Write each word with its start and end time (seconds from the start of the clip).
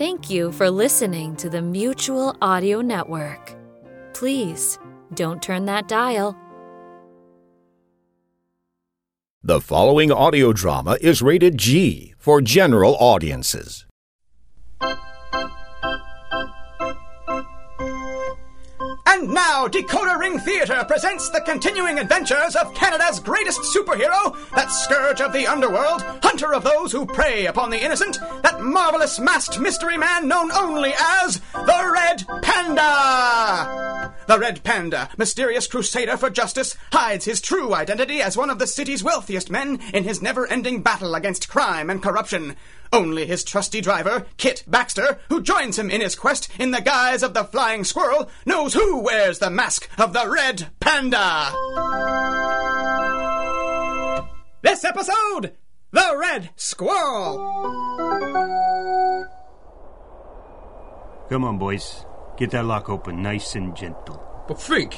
Thank 0.00 0.30
you 0.30 0.50
for 0.52 0.70
listening 0.70 1.36
to 1.36 1.50
the 1.50 1.60
Mutual 1.60 2.34
Audio 2.40 2.80
Network. 2.80 3.54
Please 4.14 4.78
don't 5.12 5.42
turn 5.42 5.66
that 5.66 5.88
dial. 5.88 6.34
The 9.42 9.60
following 9.60 10.10
audio 10.10 10.54
drama 10.54 10.96
is 11.02 11.20
rated 11.20 11.58
G 11.58 12.14
for 12.16 12.40
general 12.40 12.96
audiences. 12.98 13.84
Now, 19.68 20.16
Ring 20.18 20.38
Theatre 20.38 20.84
presents 20.88 21.28
the 21.28 21.42
continuing 21.42 21.98
adventures 21.98 22.56
of 22.56 22.72
Canada's 22.74 23.20
greatest 23.20 23.60
superhero, 23.60 24.34
that 24.54 24.68
scourge 24.68 25.20
of 25.20 25.34
the 25.34 25.46
underworld, 25.46 26.00
hunter 26.22 26.54
of 26.54 26.64
those 26.64 26.92
who 26.92 27.04
prey 27.04 27.44
upon 27.44 27.68
the 27.68 27.82
innocent, 27.82 28.18
that 28.42 28.62
marvelous 28.62 29.20
masked 29.20 29.60
mystery 29.60 29.98
man 29.98 30.28
known 30.28 30.50
only 30.52 30.94
as 30.98 31.40
the 31.52 31.90
Red 31.92 32.24
Panda! 32.42 34.14
The 34.26 34.38
Red 34.38 34.64
Panda, 34.64 35.10
mysterious 35.18 35.66
crusader 35.66 36.16
for 36.16 36.30
justice, 36.30 36.76
hides 36.92 37.26
his 37.26 37.42
true 37.42 37.74
identity 37.74 38.22
as 38.22 38.36
one 38.36 38.48
of 38.48 38.58
the 38.58 38.66
city's 38.66 39.04
wealthiest 39.04 39.50
men 39.50 39.78
in 39.92 40.04
his 40.04 40.22
never 40.22 40.46
ending 40.46 40.82
battle 40.82 41.14
against 41.14 41.50
crime 41.50 41.90
and 41.90 42.02
corruption. 42.02 42.56
Only 42.92 43.24
his 43.24 43.44
trusty 43.44 43.80
driver, 43.80 44.26
Kit 44.36 44.64
Baxter, 44.66 45.20
who 45.28 45.42
joins 45.42 45.78
him 45.78 45.90
in 45.90 46.00
his 46.00 46.16
quest 46.16 46.48
in 46.58 46.72
the 46.72 46.80
guise 46.80 47.22
of 47.22 47.34
the 47.34 47.44
flying 47.44 47.84
squirrel, 47.84 48.28
knows 48.44 48.74
who 48.74 48.98
wears 48.98 49.38
the 49.38 49.48
mask 49.48 49.88
of 49.96 50.12
the 50.12 50.28
Red 50.28 50.68
Panda. 50.80 51.52
This 54.62 54.84
episode 54.84 55.52
The 55.92 56.16
Red 56.18 56.50
Squirrel. 56.56 57.36
Come 61.28 61.44
on, 61.44 61.58
boys. 61.58 62.04
Get 62.36 62.50
that 62.50 62.64
lock 62.64 62.88
open 62.88 63.22
nice 63.22 63.54
and 63.54 63.76
gentle. 63.76 64.20
But 64.48 64.60
Fink, 64.60 64.96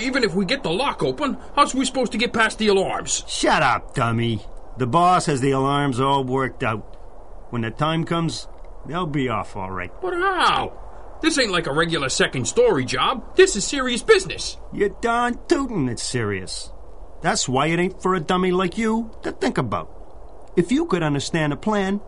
even 0.00 0.22
if 0.22 0.34
we 0.34 0.44
get 0.44 0.62
the 0.62 0.70
lock 0.70 1.02
open, 1.02 1.36
how's 1.56 1.74
we 1.74 1.84
supposed 1.84 2.12
to 2.12 2.18
get 2.18 2.32
past 2.32 2.58
the 2.58 2.68
alarms? 2.68 3.24
Shut 3.26 3.60
up, 3.60 3.94
dummy. 3.94 4.40
The 4.76 4.86
boss 4.86 5.26
has 5.26 5.40
the 5.40 5.50
alarms 5.50 5.98
all 5.98 6.22
worked 6.22 6.62
out. 6.62 6.94
When 7.50 7.62
the 7.62 7.70
time 7.70 8.04
comes, 8.04 8.48
they'll 8.86 9.06
be 9.06 9.28
off 9.28 9.56
all 9.56 9.70
right. 9.70 9.92
But 10.00 10.14
how? 10.14 10.72
This 11.20 11.38
ain't 11.38 11.50
like 11.50 11.66
a 11.66 11.72
regular 11.72 12.08
second 12.08 12.46
story 12.46 12.84
job. 12.84 13.36
This 13.36 13.56
is 13.56 13.64
serious 13.64 14.02
business. 14.02 14.56
You're 14.72 14.90
darn 15.00 15.38
tootin' 15.48 15.88
it's 15.88 16.02
serious. 16.02 16.70
That's 17.22 17.48
why 17.48 17.66
it 17.66 17.80
ain't 17.80 18.00
for 18.00 18.14
a 18.14 18.20
dummy 18.20 18.52
like 18.52 18.78
you 18.78 19.10
to 19.22 19.32
think 19.32 19.58
about. 19.58 19.92
If 20.56 20.70
you 20.70 20.86
could 20.86 21.02
understand 21.02 21.52
a 21.52 21.56
plan, 21.56 22.00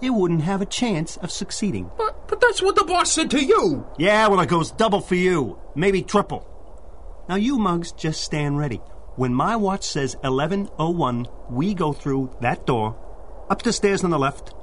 you 0.00 0.12
wouldn't 0.12 0.42
have 0.42 0.60
a 0.60 0.66
chance 0.66 1.16
of 1.16 1.30
succeeding. 1.30 1.90
But, 1.96 2.28
but 2.28 2.40
that's 2.40 2.62
what 2.62 2.76
the 2.76 2.84
boss 2.84 3.12
said 3.12 3.30
to 3.32 3.44
you. 3.44 3.86
Yeah, 3.98 4.28
well, 4.28 4.40
it 4.40 4.48
goes 4.48 4.70
double 4.70 5.00
for 5.00 5.14
you, 5.14 5.58
maybe 5.74 6.02
triple. 6.02 6.46
Now, 7.28 7.36
you 7.36 7.58
mugs 7.58 7.92
just 7.92 8.22
stand 8.22 8.58
ready. 8.58 8.80
When 9.16 9.34
my 9.34 9.56
watch 9.56 9.84
says 9.84 10.16
1101, 10.22 11.26
we 11.50 11.74
go 11.74 11.92
through 11.92 12.36
that 12.40 12.66
door, 12.66 12.96
up 13.48 13.62
the 13.62 13.72
stairs 13.72 14.04
on 14.04 14.10
the 14.10 14.18
left. 14.18 14.54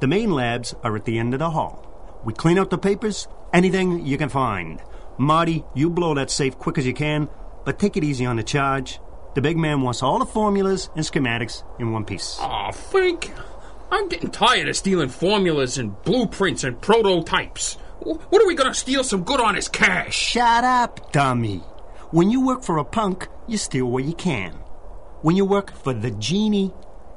The 0.00 0.06
main 0.06 0.30
labs 0.30 0.74
are 0.82 0.96
at 0.96 1.04
the 1.04 1.18
end 1.18 1.34
of 1.34 1.40
the 1.40 1.50
hall. 1.50 2.20
We 2.24 2.32
clean 2.32 2.58
out 2.58 2.70
the 2.70 2.78
papers, 2.78 3.28
anything 3.52 4.04
you 4.04 4.18
can 4.18 4.28
find. 4.28 4.82
Marty, 5.18 5.64
you 5.74 5.88
blow 5.88 6.14
that 6.14 6.30
safe 6.30 6.58
quick 6.58 6.78
as 6.78 6.86
you 6.86 6.94
can, 6.94 7.28
but 7.64 7.78
take 7.78 7.96
it 7.96 8.04
easy 8.04 8.26
on 8.26 8.36
the 8.36 8.42
charge. 8.42 8.98
The 9.34 9.40
big 9.40 9.56
man 9.56 9.82
wants 9.82 10.02
all 10.02 10.18
the 10.18 10.26
formulas 10.26 10.90
and 10.94 11.04
schematics 11.04 11.62
in 11.78 11.92
one 11.92 12.04
piece. 12.04 12.38
Aw, 12.40 12.70
Fink. 12.72 13.32
I'm 13.90 14.08
getting 14.08 14.30
tired 14.30 14.68
of 14.68 14.76
stealing 14.76 15.08
formulas 15.08 15.78
and 15.78 16.00
blueprints 16.02 16.64
and 16.64 16.80
prototypes. 16.80 17.74
What 18.00 18.42
are 18.42 18.46
we 18.46 18.54
gonna 18.54 18.74
steal 18.74 19.04
some 19.04 19.22
good 19.22 19.40
honest 19.40 19.72
cash? 19.72 20.14
Shut 20.14 20.64
up, 20.64 21.12
dummy. 21.12 21.58
When 22.10 22.30
you 22.30 22.40
work 22.40 22.62
for 22.62 22.78
a 22.78 22.84
punk, 22.84 23.28
you 23.46 23.56
steal 23.56 23.86
what 23.86 24.04
you 24.04 24.14
can. 24.14 24.52
When 25.22 25.36
you 25.36 25.44
work 25.44 25.72
for 25.72 25.94
the 25.94 26.10
genie, 26.10 26.72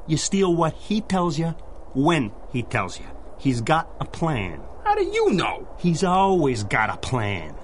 you 0.05 0.17
steal 0.17 0.55
what 0.55 0.73
he 0.73 1.01
tells 1.01 1.37
you 1.37 1.55
when 1.97 2.31
he 2.53 2.61
tells 2.61 2.99
you. 2.99 3.07
He's 3.39 3.61
got 3.61 3.89
a 3.99 4.05
plan. 4.05 4.61
How 4.83 4.93
do 4.93 5.03
you 5.03 5.31
know? 5.33 5.67
He's 5.79 6.03
always 6.03 6.63
got 6.63 6.91
a 6.91 6.97
plan. 6.97 7.55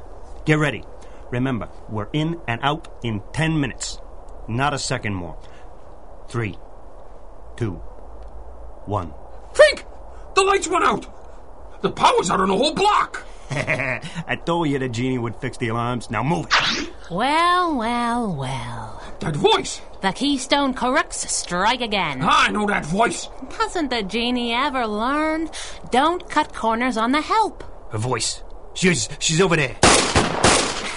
Get 0.45 0.57
ready. 0.57 0.83
Remember, 1.31 1.69
we're 1.87 2.09
in 2.13 2.41
and 2.47 2.59
out 2.63 2.87
in 3.03 3.21
ten 3.31 3.59
minutes. 3.59 3.99
Not 4.47 4.73
a 4.73 4.79
second 4.79 5.13
more. 5.13 5.37
Three, 6.29 6.57
two, 7.55 7.73
one. 8.85 9.13
Fink! 9.53 9.85
The 10.35 10.41
lights 10.41 10.67
went 10.67 10.83
out! 10.83 11.81
The 11.81 11.91
power's 11.91 12.31
out 12.31 12.41
on 12.41 12.49
the 12.49 12.57
whole 12.57 12.73
block! 12.73 13.25
I 13.51 14.39
told 14.43 14.67
you 14.67 14.79
the 14.79 14.89
genie 14.89 15.19
would 15.19 15.35
fix 15.35 15.57
the 15.57 15.67
alarms. 15.67 16.09
Now 16.09 16.23
move 16.23 16.47
it. 16.49 16.89
Well, 17.11 17.75
well, 17.75 18.35
well. 18.35 19.02
That 19.23 19.37
voice! 19.37 19.79
The 20.01 20.11
Keystone 20.11 20.73
Crooks 20.73 21.31
strike 21.31 21.79
again. 21.79 22.19
I 22.21 22.49
know 22.49 22.65
that 22.67 22.85
voice! 22.85 23.29
Hasn't 23.57 23.89
the 23.89 24.03
genie 24.03 24.51
ever 24.51 24.85
learned? 24.85 25.49
Don't 25.91 26.29
cut 26.29 26.53
corners 26.53 26.97
on 26.97 27.13
the 27.13 27.21
help. 27.21 27.63
Her 27.91 27.97
voice. 27.97 28.43
She's 28.73 29.07
she's 29.19 29.39
over 29.39 29.55
there. 29.55 29.77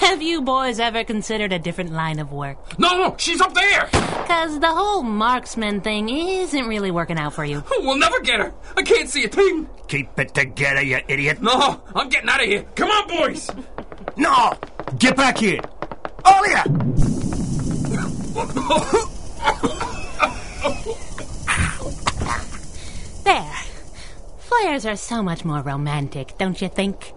Have 0.01 0.23
you 0.23 0.43
boys 0.43 0.81
ever 0.81 1.05
considered 1.05 1.53
a 1.53 1.59
different 1.61 1.93
line 1.93 2.19
of 2.19 2.33
work? 2.33 2.59
No, 2.81 2.97
no, 2.97 3.15
she's 3.17 3.41
up 3.41 3.55
there! 3.55 3.89
Because 3.93 4.59
the 4.59 4.73
whole 4.73 5.05
marksman 5.05 5.81
thing 5.81 6.09
isn't 6.09 6.67
really 6.67 6.91
working 6.91 7.19
out 7.19 7.33
for 7.33 7.45
you. 7.45 7.63
We'll 7.79 7.97
never 7.97 8.19
get 8.23 8.41
her! 8.41 8.53
I 8.77 8.83
can't 8.83 9.09
see 9.09 9.25
a 9.25 9.29
thing! 9.29 9.69
Keep 9.87 10.19
it 10.19 10.35
together, 10.35 10.83
you 10.83 10.99
idiot. 11.07 11.41
No, 11.41 11.81
I'm 11.95 12.09
getting 12.09 12.29
out 12.29 12.43
of 12.43 12.49
here! 12.49 12.65
Come 12.75 12.91
on, 12.91 13.07
boys! 13.07 13.49
No! 14.17 14.59
Get 14.99 15.17
back 15.17 15.39
here! 15.39 15.61
All 16.25 16.45
of 16.45 16.51
you! 16.51 16.96
There. 23.25 23.55
Flares 24.39 24.85
are 24.87 24.97
so 24.97 25.23
much 25.23 25.45
more 25.45 25.63
romantic, 25.63 26.37
don't 26.39 26.61
you 26.61 26.69
think? 26.69 27.13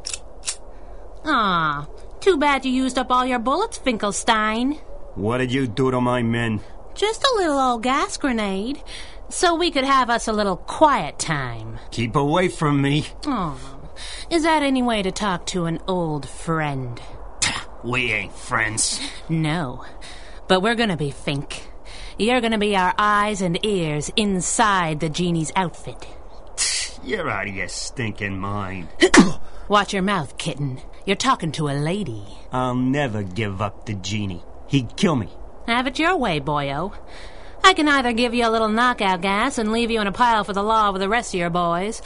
Ah, 1.26 1.88
too 2.22 2.38
bad 2.38 2.66
you 2.66 2.72
used 2.72 2.98
up 2.98 3.12
all 3.12 3.26
your 3.26 3.40
bullets, 3.40 3.78
Finkelstein. 3.78 4.80
What 5.16 5.40
did 5.40 5.52
you 5.52 5.68
do 5.68 5.92
to 5.92 6.00
my 6.00 6.24
men? 6.24 6.62
Just 6.96 7.24
a 7.24 7.36
little 7.38 7.60
old 7.60 7.84
gas 7.84 8.18
grenade, 8.18 8.82
so 9.30 9.56
we 9.56 9.72
could 9.72 9.84
have 9.84 10.10
us 10.10 10.28
a 10.28 10.34
little 10.34 10.58
quiet 10.58 11.20
time. 11.20 11.80
Keep 11.92 12.16
away 12.16 12.48
from 12.48 12.82
me. 12.82 13.08
Oh, 13.26 13.60
is 14.30 14.44
that 14.44 14.64
any 14.64 14.82
way 14.82 15.02
to 15.04 15.12
talk 15.12 15.46
to 15.48 15.66
an 15.66 15.80
old 15.88 16.28
friend? 16.28 17.02
We 17.84 18.12
ain't 18.12 18.34
friends. 18.34 19.00
No, 19.30 19.86
but 20.50 20.62
we're 20.62 20.76
gonna 20.76 20.98
be 20.98 21.12
Fink. 21.12 21.70
You're 22.18 22.42
gonna 22.42 22.58
be 22.58 22.76
our 22.76 22.94
eyes 22.98 23.42
and 23.42 23.64
ears 23.64 24.12
inside 24.18 25.00
the 25.00 25.08
genie's 25.08 25.52
outfit. 25.56 26.08
You're 27.04 27.30
out 27.30 27.48
of 27.48 27.56
your 27.56 27.70
stinking 27.70 28.40
mind. 28.40 28.90
Watch 29.70 29.94
your 29.94 30.02
mouth, 30.02 30.38
kitten. 30.38 30.82
You're 31.06 31.16
talking 31.16 31.52
to 31.54 31.70
a 31.70 31.78
lady. 31.78 32.24
I'll 32.52 32.76
never 32.76 33.24
give 33.24 33.62
up 33.62 33.86
the 33.86 33.94
genie. 33.94 34.44
He'd 34.68 34.98
kill 34.98 35.16
me. 35.16 35.30
Have 35.68 35.86
it 35.86 36.00
your 36.00 36.18
way, 36.18 36.40
boyo. 36.40 36.94
I 37.64 37.74
can 37.74 37.88
either 37.88 38.12
give 38.12 38.34
you 38.34 38.48
a 38.48 38.50
little 38.50 38.70
knockout 38.70 39.22
gas 39.22 39.60
and 39.60 39.72
leave 39.72 39.92
you 39.92 40.02
in 40.02 40.08
a 40.08 40.12
pile 40.12 40.44
for 40.44 40.54
the 40.54 40.64
law 40.64 40.92
with 40.92 41.02
the 41.02 41.10
rest 41.10 41.34
of 41.34 41.40
your 41.40 41.52
boys, 41.52 42.02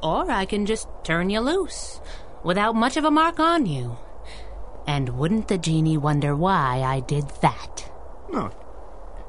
or 0.00 0.30
I 0.30 0.44
can 0.44 0.64
just 0.64 0.86
turn 1.02 1.28
you 1.28 1.40
loose 1.40 2.00
without 2.44 2.76
much 2.76 2.96
of 2.96 3.04
a 3.04 3.10
mark 3.10 3.40
on 3.40 3.66
you. 3.66 3.96
And 4.86 5.18
wouldn't 5.18 5.48
the 5.48 5.58
genie 5.58 5.96
wonder 5.96 6.36
why 6.36 6.82
I 6.82 7.00
did 7.00 7.28
that? 7.40 7.90
No. 8.30 8.50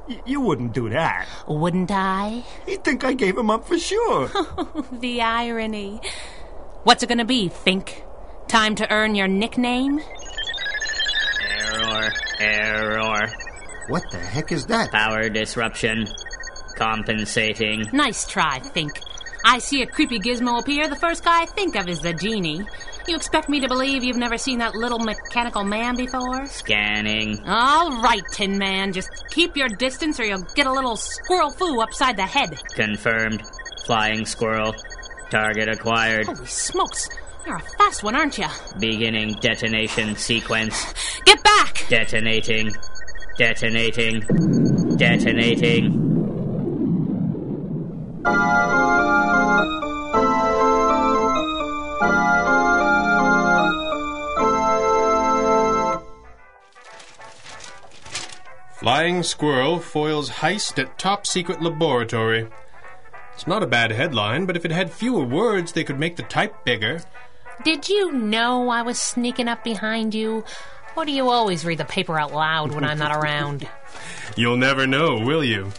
Y- 0.08 0.22
you 0.26 0.42
wouldn't 0.42 0.74
do 0.74 0.90
that. 0.90 1.28
Wouldn't 1.48 1.92
I? 1.92 2.44
He'd 2.66 2.84
think 2.84 3.04
I 3.04 3.14
gave 3.14 3.38
him 3.38 3.50
up 3.50 3.68
for 3.68 3.78
sure. 3.80 4.30
the 4.92 5.22
irony. 5.22 6.02
What's 6.84 7.04
it 7.04 7.10
gonna 7.10 7.26
be, 7.26 7.50
Fink? 7.50 8.04
Time 8.48 8.76
to 8.76 8.92
earn 8.92 9.16
your 9.16 9.28
nickname? 9.28 10.02
Error, 11.50 12.12
error, 12.40 13.32
what 13.88 14.04
the 14.12 14.18
heck 14.20 14.52
is 14.52 14.66
that? 14.68 14.92
power 14.92 15.30
disruption, 15.30 16.08
compensating. 16.76 17.86
Nice 17.94 18.28
try, 18.28 18.60
Fink. 18.60 19.00
I 19.44 19.60
see 19.60 19.82
a 19.84 19.88
creepy 19.88 20.20
gizmo 20.20 20.60
appear. 20.60 20.88
The 20.88 20.96
first 20.96 21.24
guy 21.24 21.44
I 21.44 21.46
think 21.46 21.76
of 21.76 21.88
is 21.88 22.02
the 22.02 22.14
genie. 22.14 22.62
You 23.08 23.16
expect 23.16 23.50
me 23.50 23.60
to 23.60 23.68
believe 23.68 24.04
you've 24.04 24.18
never 24.18 24.38
seen 24.38 24.60
that 24.60 24.74
little 24.74 24.98
mechanical 24.98 25.64
man 25.64 25.96
before? 25.96 26.48
Scanning. 26.48 27.40
All 27.46 28.02
right, 28.02 28.24
Tin 28.32 28.58
Man. 28.58 28.94
Just 28.94 29.10
keep 29.30 29.56
your 29.56 29.70
distance 29.70 30.20
or 30.20 30.24
you'll 30.24 30.42
get 30.56 30.66
a 30.66 30.72
little 30.72 30.96
squirrel 30.96 31.52
foo 31.52 31.82
upside 31.82 32.18
the 32.18 32.26
head. 32.26 32.60
Confirmed. 32.74 33.44
Flying 33.86 34.26
squirrel. 34.26 34.74
Target 35.30 35.70
acquired. 35.70 36.26
Holy 36.26 36.46
smokes. 36.48 37.10
You're 37.46 37.58
a 37.58 37.62
fast 37.78 38.02
one, 38.02 38.16
aren't 38.16 38.40
you? 38.40 38.48
Beginning 38.80 39.36
detonation 39.40 40.16
sequence. 40.16 40.94
Get 41.26 41.44
back! 41.44 41.86
Detonating. 41.88 42.72
Detonating. 43.38 44.22
Detonating. 44.98 46.02
Flying 58.86 59.24
Squirrel 59.24 59.80
foils 59.80 60.30
heist 60.30 60.78
at 60.78 61.00
top 61.00 61.26
secret 61.26 61.60
laboratory. 61.60 62.48
It's 63.34 63.48
not 63.48 63.64
a 63.64 63.66
bad 63.66 63.92
headline, 63.92 64.46
but 64.46 64.56
if 64.56 64.64
it 64.64 64.70
had 64.70 64.92
fewer 64.92 65.26
words, 65.26 65.72
they 65.72 65.84
could 65.84 65.98
make 65.98 66.18
the 66.18 66.22
type 66.22 66.64
bigger. 66.66 67.02
Did 67.64 67.90
you 67.90 68.12
know 68.12 68.70
I 68.70 68.84
was 68.84 69.02
sneaking 69.02 69.48
up 69.48 69.64
behind 69.64 70.14
you? 70.14 70.44
Or 70.96 71.04
do 71.04 71.12
you 71.12 71.32
always 71.32 71.66
read 71.66 71.80
the 71.80 71.86
paper 71.86 72.20
out 72.20 72.32
loud 72.32 72.76
when 72.76 72.84
I'm 72.84 73.00
not 73.00 73.16
around? 73.16 73.68
You'll 74.38 74.56
never 74.56 74.86
know, 74.86 75.20
will 75.20 75.44
you? 75.44 75.72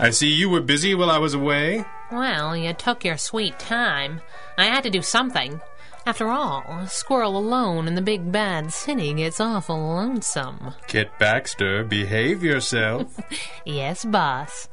I 0.00 0.10
see 0.10 0.26
you 0.26 0.50
were 0.50 0.60
busy 0.60 0.96
while 0.96 1.10
I 1.10 1.18
was 1.18 1.34
away. 1.34 1.84
Well, 2.10 2.56
you 2.56 2.72
took 2.72 3.04
your 3.04 3.18
sweet 3.18 3.60
time. 3.60 4.20
I 4.56 4.64
had 4.64 4.82
to 4.82 4.90
do 4.90 5.00
something. 5.00 5.60
After 6.08 6.30
all, 6.30 6.64
a 6.66 6.88
squirrel 6.88 7.36
alone 7.36 7.86
in 7.86 7.94
the 7.94 8.00
big 8.00 8.32
bad 8.32 8.72
city 8.72 9.12
gets 9.12 9.40
awful 9.40 9.76
lonesome. 9.76 10.72
Kit 10.86 11.10
Baxter, 11.18 11.84
behave 11.84 12.42
yourself. 12.42 13.20
Yes, 13.66 14.06
boss. 14.06 14.70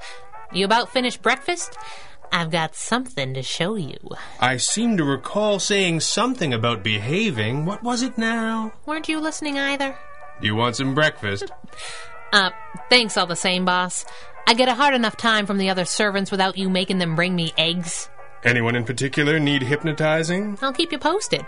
You 0.53 0.63
about 0.63 0.93
finished 0.93 1.21
breakfast? 1.21 1.75
I've 2.31 2.51
got 2.51 2.73
something 2.73 3.33
to 3.33 3.43
show 3.43 3.75
you. 3.75 3.97
I 4.39 4.55
seem 4.55 4.95
to 4.95 5.03
recall 5.03 5.59
saying 5.59 5.99
something 5.99 6.53
about 6.53 6.83
behaving. 6.83 7.65
What 7.65 7.83
was 7.83 8.01
it 8.01 8.17
now? 8.17 8.71
Weren't 8.85 9.09
you 9.09 9.19
listening 9.19 9.57
either? 9.57 9.97
You 10.39 10.55
want 10.55 10.77
some 10.77 10.95
breakfast? 10.95 11.51
Uh, 12.33 12.49
thanks 12.89 13.15
all 13.15 13.27
the 13.27 13.35
same, 13.35 13.63
boss. 13.63 14.03
I 14.45 14.55
get 14.55 14.67
a 14.67 14.73
hard 14.73 14.93
enough 14.93 15.15
time 15.15 15.45
from 15.45 15.57
the 15.57 15.69
other 15.69 15.85
servants 15.85 16.31
without 16.31 16.57
you 16.57 16.69
making 16.69 16.97
them 16.97 17.15
bring 17.15 17.33
me 17.33 17.53
eggs. 17.57 18.09
Anyone 18.45 18.75
in 18.75 18.83
particular 18.83 19.39
need 19.39 19.63
hypnotizing? 19.63 20.59
I'll 20.61 20.71
keep 20.71 20.91
you 20.91 20.99
posted. 20.99 21.43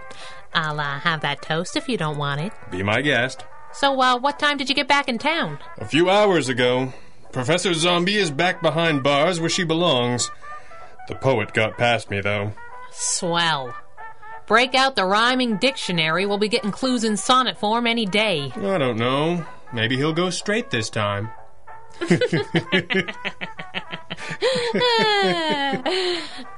I'll 0.53 0.79
uh, 0.79 0.99
have 0.99 1.21
that 1.21 1.43
toast 1.43 1.77
if 1.77 1.87
you 1.87 1.95
don't 1.95 2.17
want 2.17 2.41
it. 2.41 2.51
Be 2.71 2.81
my 2.81 3.01
guest. 3.01 3.45
So, 3.71 4.01
uh, 4.01 4.17
what 4.17 4.39
time 4.39 4.57
did 4.57 4.67
you 4.67 4.73
get 4.73 4.87
back 4.87 5.07
in 5.07 5.19
town? 5.19 5.59
A 5.77 5.85
few 5.85 6.09
hours 6.09 6.49
ago. 6.49 6.91
Professor 7.31 7.75
Zombie 7.75 8.15
is 8.15 8.31
back 8.31 8.63
behind 8.63 9.03
bars 9.03 9.39
where 9.39 9.49
she 9.49 9.63
belongs. 9.63 10.31
The 11.07 11.15
poet 11.15 11.53
got 11.53 11.77
past 11.77 12.09
me, 12.09 12.19
though. 12.19 12.53
Swell. 12.91 13.75
Break 14.47 14.73
out 14.73 14.95
the 14.95 15.05
rhyming 15.05 15.57
dictionary. 15.57 16.25
We'll 16.25 16.39
be 16.39 16.47
getting 16.47 16.71
clues 16.71 17.03
in 17.03 17.17
sonnet 17.17 17.59
form 17.59 17.85
any 17.85 18.05
day. 18.05 18.51
I 18.55 18.77
don't 18.79 18.97
know. 18.97 19.45
Maybe 19.71 19.97
he'll 19.97 20.13
go 20.13 20.29
straight 20.31 20.71
this 20.71 20.89
time. 20.89 21.29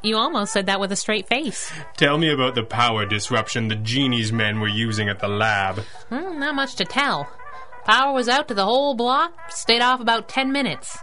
You 0.01 0.15
almost 0.17 0.53
said 0.53 0.67
that 0.67 0.79
with 0.79 0.91
a 0.91 0.95
straight 0.95 1.27
face. 1.27 1.71
Tell 1.97 2.17
me 2.17 2.31
about 2.31 2.55
the 2.55 2.63
power 2.63 3.05
disruption 3.05 3.67
the 3.67 3.75
genie's 3.75 4.31
men 4.31 4.59
were 4.59 4.67
using 4.67 5.09
at 5.09 5.19
the 5.19 5.27
lab. 5.27 5.79
Hmm, 6.09 6.39
not 6.39 6.55
much 6.55 6.75
to 6.75 6.85
tell. 6.85 7.29
Power 7.85 8.13
was 8.13 8.29
out 8.29 8.47
to 8.47 8.53
the 8.53 8.65
whole 8.65 8.95
block, 8.95 9.33
stayed 9.51 9.81
off 9.81 9.99
about 9.99 10.29
ten 10.29 10.51
minutes. 10.51 10.97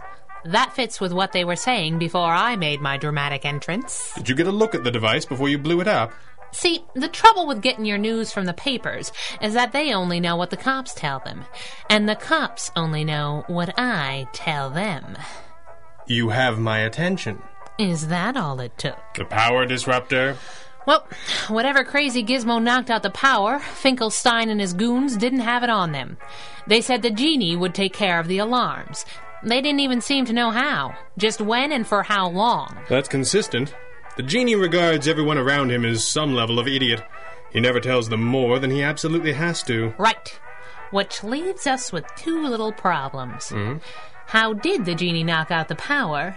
That 0.45 0.73
fits 0.73 1.01
with 1.01 1.11
what 1.11 1.31
they 1.31 1.43
were 1.43 1.55
saying 1.55 1.99
before 1.99 2.29
I 2.29 2.55
made 2.55 2.79
my 2.79 2.97
dramatic 2.97 3.45
entrance. 3.45 4.13
Did 4.15 4.29
you 4.29 4.35
get 4.35 4.47
a 4.47 4.51
look 4.51 4.73
at 4.73 4.83
the 4.83 4.91
device 4.91 5.25
before 5.25 5.49
you 5.49 5.57
blew 5.57 5.81
it 5.81 5.87
up? 5.87 6.11
See, 6.51 6.83
the 6.93 7.07
trouble 7.07 7.45
with 7.45 7.61
getting 7.61 7.85
your 7.85 7.97
news 7.97 8.31
from 8.31 8.45
the 8.45 8.53
papers 8.53 9.11
is 9.41 9.53
that 9.53 9.73
they 9.73 9.93
only 9.93 10.19
know 10.19 10.35
what 10.35 10.49
the 10.49 10.57
cops 10.57 10.93
tell 10.93 11.19
them, 11.19 11.45
and 11.89 12.07
the 12.07 12.15
cops 12.15 12.71
only 12.75 13.03
know 13.03 13.43
what 13.47 13.73
I 13.77 14.27
tell 14.33 14.69
them. 14.69 15.17
You 16.07 16.29
have 16.29 16.57
my 16.57 16.79
attention. 16.79 17.41
Is 17.77 18.07
that 18.07 18.37
all 18.37 18.59
it 18.59 18.77
took? 18.77 18.97
The 19.15 19.25
power 19.25 19.65
disruptor? 19.65 20.37
Well, 20.87 21.05
whatever 21.49 21.83
crazy 21.83 22.23
gizmo 22.23 22.63
knocked 22.63 22.89
out 22.89 23.03
the 23.03 23.09
power, 23.09 23.59
Finkelstein 23.59 24.49
and 24.49 24.61
his 24.61 24.73
goons 24.73 25.17
didn't 25.17 25.41
have 25.41 25.61
it 25.63 25.69
on 25.69 25.91
them. 25.91 26.17
They 26.65 26.79
said 26.79 27.01
the 27.01 27.11
genie 27.11 27.57
would 27.57 27.75
take 27.75 27.93
care 27.93 28.19
of 28.19 28.29
the 28.29 28.37
alarms. 28.37 29.05
They 29.43 29.61
didn't 29.61 29.81
even 29.81 29.99
seem 30.01 30.25
to 30.25 30.33
know 30.33 30.49
how, 30.49 30.95
just 31.17 31.41
when 31.41 31.73
and 31.73 31.85
for 31.85 32.03
how 32.03 32.29
long. 32.29 32.77
That's 32.89 33.09
consistent. 33.09 33.75
The 34.17 34.23
genie 34.23 34.55
regards 34.55 35.07
everyone 35.07 35.37
around 35.37 35.71
him 35.71 35.85
as 35.85 36.07
some 36.07 36.33
level 36.33 36.57
of 36.57 36.67
idiot. 36.67 37.03
He 37.53 37.59
never 37.59 37.79
tells 37.79 38.09
them 38.09 38.23
more 38.23 38.57
than 38.57 38.71
he 38.71 38.81
absolutely 38.81 39.33
has 39.33 39.61
to. 39.63 39.93
Right. 39.99 40.39
Which 40.89 41.23
leaves 41.23 41.67
us 41.67 41.93
with 41.93 42.03
two 42.15 42.41
little 42.41 42.71
problems. 42.71 43.49
Hmm. 43.49 43.77
How 44.25 44.53
did 44.53 44.85
the 44.85 44.95
genie 44.95 45.23
knock 45.23 45.51
out 45.51 45.67
the 45.67 45.75
power? 45.75 46.35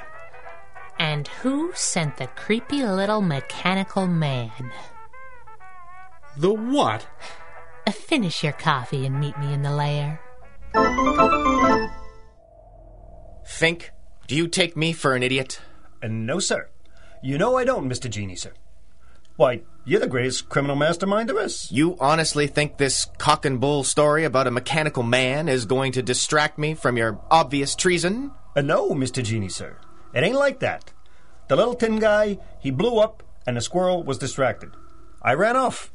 And 0.99 1.27
who 1.27 1.73
sent 1.75 2.19
the 2.19 2.27
creepy 2.27 2.85
little 2.85 3.23
mechanical 3.23 4.06
man? 4.06 4.71
The 6.37 6.53
what? 6.53 7.06
Uh, 7.87 7.93
Finish 7.93 8.44
your 8.44 8.53
coffee 8.53 9.06
and 9.06 9.19
meet 9.19 9.38
me 9.38 9.55
in 9.55 9.62
the 9.62 9.75
lair. 9.75 10.21
Fink, 13.47 13.91
do 14.27 14.37
you 14.37 14.49
take 14.49 14.77
me 14.77 14.93
for 14.93 15.15
an 15.15 15.23
idiot? 15.23 15.61
And 16.03 16.27
no, 16.27 16.38
sir. 16.38 16.69
You 17.22 17.38
know 17.38 17.56
I 17.56 17.64
don't, 17.64 17.88
Mr. 17.90 18.08
Genie, 18.08 18.37
sir. 18.37 18.52
Why, 19.37 19.62
you're 19.84 20.00
the 20.00 20.06
greatest 20.06 20.49
criminal 20.49 20.76
mastermind 20.76 21.28
there 21.28 21.40
is. 21.40 21.70
You 21.70 21.96
honestly 22.00 22.46
think 22.46 22.76
this 22.76 23.06
cock 23.19 23.44
and 23.44 23.61
bull 23.61 23.84
story 23.84 24.25
about 24.25 24.46
a 24.46 24.50
mechanical 24.50 25.02
man 25.02 25.49
is 25.49 25.64
going 25.64 25.93
to 25.93 26.02
distract 26.02 26.58
me 26.58 26.75
from 26.75 26.96
your 26.96 27.20
obvious 27.31 27.75
treason? 27.75 28.32
Uh, 28.55 28.61
no, 28.62 28.90
Mr. 28.90 29.22
Genie, 29.22 29.49
sir. 29.49 29.76
It 30.14 30.25
ain't 30.25 30.37
like 30.37 30.61
that. 30.61 30.93
The 31.49 31.56
little 31.56 31.75
tin 31.75 31.99
guy, 31.99 32.38
he 32.58 32.70
blew 32.70 32.99
up, 32.99 33.22
and 33.46 33.56
the 33.56 33.61
squirrel 33.61 34.02
was 34.02 34.19
distracted. 34.19 34.70
I 35.22 35.34
ran 35.34 35.56
off. 35.56 35.93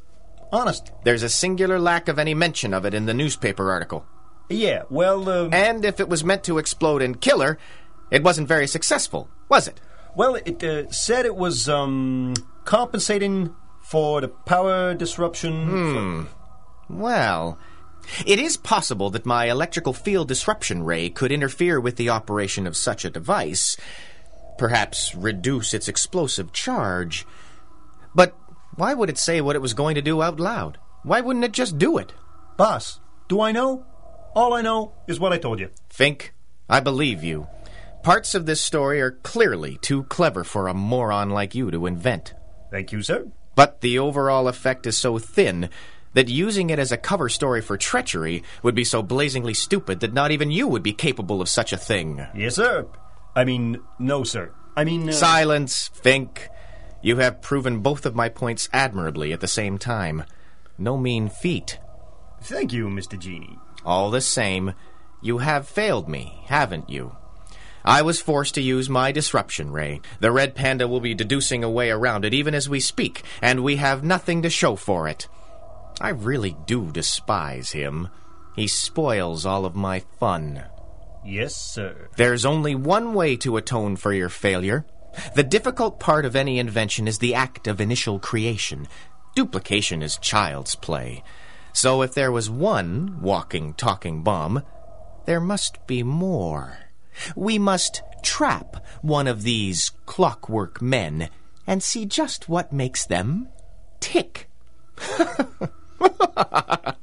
Honest. 0.52 0.92
There's 1.04 1.22
a 1.22 1.28
singular 1.28 1.78
lack 1.78 2.08
of 2.08 2.18
any 2.18 2.34
mention 2.34 2.72
of 2.72 2.84
it 2.84 2.94
in 2.94 3.06
the 3.06 3.14
newspaper 3.14 3.70
article. 3.70 4.06
Yeah, 4.48 4.82
well, 4.90 5.28
uh, 5.28 5.48
And 5.50 5.84
if 5.84 5.98
it 5.98 6.08
was 6.08 6.22
meant 6.22 6.44
to 6.44 6.58
explode 6.58 7.02
and 7.02 7.20
kill 7.20 7.40
her, 7.40 7.58
it 8.10 8.22
wasn't 8.22 8.48
very 8.48 8.66
successful, 8.68 9.28
was 9.48 9.66
it? 9.66 9.80
Well, 10.16 10.34
it 10.34 10.62
uh, 10.64 10.90
said 10.90 11.26
it 11.26 11.36
was 11.36 11.68
um, 11.68 12.34
compensating 12.64 13.54
for 13.82 14.20
the 14.20 14.28
power 14.28 14.94
disruption. 14.94 16.26
for- 16.28 16.92
Well, 16.92 17.58
it 18.26 18.38
is 18.38 18.56
possible 18.56 19.10
that 19.10 19.26
my 19.26 19.46
electrical 19.46 19.92
field 19.92 20.28
disruption 20.28 20.82
ray 20.82 21.08
could 21.10 21.30
interfere 21.32 21.80
with 21.80 21.96
the 21.96 22.08
operation 22.10 22.66
of 22.66 22.76
such 22.76 23.04
a 23.04 23.10
device, 23.10 23.76
perhaps 24.58 25.14
reduce 25.14 25.74
its 25.74 25.88
explosive 25.88 26.52
charge. 26.52 27.26
But 28.14 28.34
why 28.76 28.94
would 28.94 29.10
it 29.10 29.18
say 29.18 29.40
what 29.40 29.56
it 29.56 29.62
was 29.62 29.74
going 29.74 29.94
to 29.96 30.02
do 30.02 30.22
out 30.22 30.40
loud? 30.40 30.78
Why 31.02 31.20
wouldn't 31.20 31.44
it 31.44 31.52
just 31.52 31.78
do 31.78 31.98
it? 31.98 32.12
Boss, 32.56 33.00
do 33.28 33.40
I 33.40 33.52
know? 33.52 33.84
All 34.34 34.52
I 34.54 34.62
know 34.62 34.92
is 35.06 35.18
what 35.20 35.32
I 35.32 35.38
told 35.38 35.60
you. 35.60 35.70
Fink, 35.88 36.34
I 36.68 36.80
believe 36.80 37.22
you. 37.24 37.46
Parts 38.06 38.36
of 38.36 38.46
this 38.46 38.60
story 38.60 39.00
are 39.00 39.10
clearly 39.10 39.78
too 39.78 40.04
clever 40.04 40.44
for 40.44 40.68
a 40.68 40.74
moron 40.74 41.30
like 41.30 41.56
you 41.56 41.72
to 41.72 41.86
invent. 41.86 42.34
Thank 42.70 42.92
you, 42.92 43.02
sir. 43.02 43.32
But 43.56 43.80
the 43.80 43.98
overall 43.98 44.46
effect 44.46 44.86
is 44.86 44.96
so 44.96 45.18
thin 45.18 45.70
that 46.14 46.28
using 46.28 46.70
it 46.70 46.78
as 46.78 46.92
a 46.92 46.96
cover 46.96 47.28
story 47.28 47.60
for 47.60 47.76
treachery 47.76 48.44
would 48.62 48.76
be 48.76 48.84
so 48.84 49.02
blazingly 49.02 49.54
stupid 49.54 49.98
that 49.98 50.12
not 50.12 50.30
even 50.30 50.52
you 50.52 50.68
would 50.68 50.84
be 50.84 50.92
capable 50.92 51.42
of 51.42 51.48
such 51.48 51.72
a 51.72 51.76
thing. 51.76 52.24
Yes, 52.32 52.54
sir. 52.54 52.86
I 53.34 53.42
mean, 53.42 53.80
no, 53.98 54.22
sir. 54.22 54.52
I 54.76 54.84
mean, 54.84 55.08
uh, 55.08 55.12
Silence, 55.12 55.88
Fink. 55.92 56.48
You 57.02 57.16
have 57.16 57.42
proven 57.42 57.80
both 57.80 58.06
of 58.06 58.14
my 58.14 58.28
points 58.28 58.68
admirably 58.72 59.32
at 59.32 59.40
the 59.40 59.48
same 59.48 59.78
time. 59.78 60.22
No 60.78 60.96
mean 60.96 61.28
feat. 61.28 61.80
thank 62.40 62.72
you, 62.72 62.86
Mr. 62.86 63.18
Genie. 63.18 63.58
All 63.84 64.12
the 64.12 64.20
same, 64.20 64.74
you 65.20 65.38
have 65.38 65.66
failed 65.66 66.08
me, 66.08 66.44
haven't 66.44 66.88
you? 66.88 67.16
I 67.86 68.02
was 68.02 68.20
forced 68.20 68.56
to 68.56 68.60
use 68.60 68.90
my 68.90 69.12
disruption 69.12 69.70
ray. 69.70 70.00
The 70.18 70.32
red 70.32 70.56
panda 70.56 70.88
will 70.88 71.00
be 71.00 71.14
deducing 71.14 71.62
a 71.62 71.70
way 71.70 71.88
around 71.88 72.24
it 72.24 72.34
even 72.34 72.52
as 72.52 72.68
we 72.68 72.80
speak, 72.80 73.22
and 73.40 73.62
we 73.62 73.76
have 73.76 74.02
nothing 74.02 74.42
to 74.42 74.50
show 74.50 74.74
for 74.74 75.06
it. 75.06 75.28
I 76.00 76.08
really 76.08 76.56
do 76.66 76.90
despise 76.90 77.70
him. 77.70 78.08
He 78.56 78.66
spoils 78.66 79.46
all 79.46 79.64
of 79.64 79.76
my 79.76 80.00
fun. 80.18 80.64
Yes, 81.24 81.54
sir. 81.54 82.08
There's 82.16 82.44
only 82.44 82.74
one 82.74 83.14
way 83.14 83.36
to 83.36 83.56
atone 83.56 83.94
for 83.94 84.12
your 84.12 84.30
failure. 84.30 84.84
The 85.36 85.44
difficult 85.44 86.00
part 86.00 86.24
of 86.24 86.34
any 86.34 86.58
invention 86.58 87.06
is 87.06 87.18
the 87.18 87.34
act 87.34 87.68
of 87.68 87.80
initial 87.80 88.18
creation. 88.18 88.88
Duplication 89.36 90.02
is 90.02 90.18
child's 90.18 90.74
play. 90.74 91.22
So 91.72 92.02
if 92.02 92.14
there 92.14 92.32
was 92.32 92.50
one 92.50 93.20
walking, 93.20 93.74
talking 93.74 94.22
bomb, 94.22 94.62
there 95.24 95.40
must 95.40 95.86
be 95.86 96.02
more. 96.02 96.78
We 97.34 97.58
must 97.58 98.02
trap 98.22 98.84
one 99.02 99.26
of 99.26 99.42
these 99.42 99.90
clockwork 100.06 100.82
men 100.82 101.28
and 101.66 101.82
see 101.82 102.06
just 102.06 102.48
what 102.48 102.72
makes 102.72 103.06
them 103.06 103.48
tick. 104.00 104.48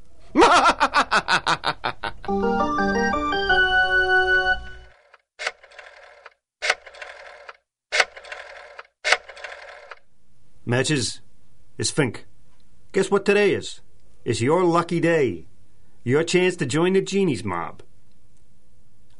Matches, 10.66 11.20
it's 11.76 11.90
Fink. 11.90 12.26
Guess 12.92 13.10
what 13.10 13.24
today 13.24 13.52
is? 13.52 13.80
It's 14.24 14.40
your 14.40 14.64
lucky 14.64 14.98
day. 14.98 15.46
Your 16.04 16.24
chance 16.24 16.56
to 16.56 16.66
join 16.66 16.94
the 16.94 17.02
Genie's 17.02 17.44
mob. 17.44 17.82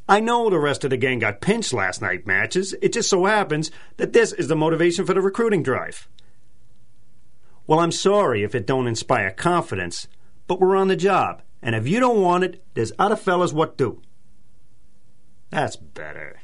I 0.09 0.21
know 0.21 0.51
the 0.51 0.59
rest 0.59 0.85
of 0.85 0.91
the 0.91 0.97
gang 0.97 1.21
got 1.21 1.41
pinched 1.41 1.73
last 1.73 2.03
night 2.03 2.27
matches. 2.27 2.75
It 2.83 2.93
just 2.93 3.09
so 3.09 3.25
happens 3.25 3.71
that 3.97 4.13
this 4.13 4.33
is 4.33 4.49
the 4.49 4.57
motivation 4.57 5.07
for 5.07 5.15
the 5.15 5.23
recruiting 5.23 5.63
drive. 5.63 6.09
Well, 7.67 7.81
I'm 7.81 7.93
sorry 7.93 8.43
if 8.43 8.55
it 8.55 8.67
don't 8.67 8.87
inspire 8.87 9.31
confidence, 9.31 10.07
but 10.47 10.61
we're 10.61 10.77
on 10.77 10.89
the 10.89 10.97
job, 10.97 11.41
and 11.63 11.75
if 11.75 11.89
you 11.89 12.01
don't 12.01 12.21
want 12.21 12.45
it, 12.45 12.63
there's 12.75 12.93
other 12.99 13.17
fellas 13.17 13.55
what 13.55 13.79
do. 13.79 14.03
That's 15.49 15.77
better. 15.77 16.41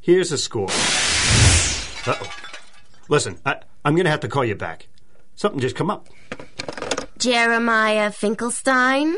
Here's 0.00 0.30
the 0.30 0.38
score. 0.38 0.70
Uh-oh. 2.06 2.30
Listen, 3.08 3.38
I, 3.46 3.60
I'm 3.84 3.94
going 3.94 4.06
to 4.06 4.10
have 4.10 4.20
to 4.20 4.28
call 4.28 4.44
you 4.44 4.56
back. 4.56 4.88
Something 5.36 5.60
just 5.60 5.76
come 5.76 5.90
up. 5.90 6.08
Jeremiah 7.18 8.10
Finkelstein? 8.10 9.14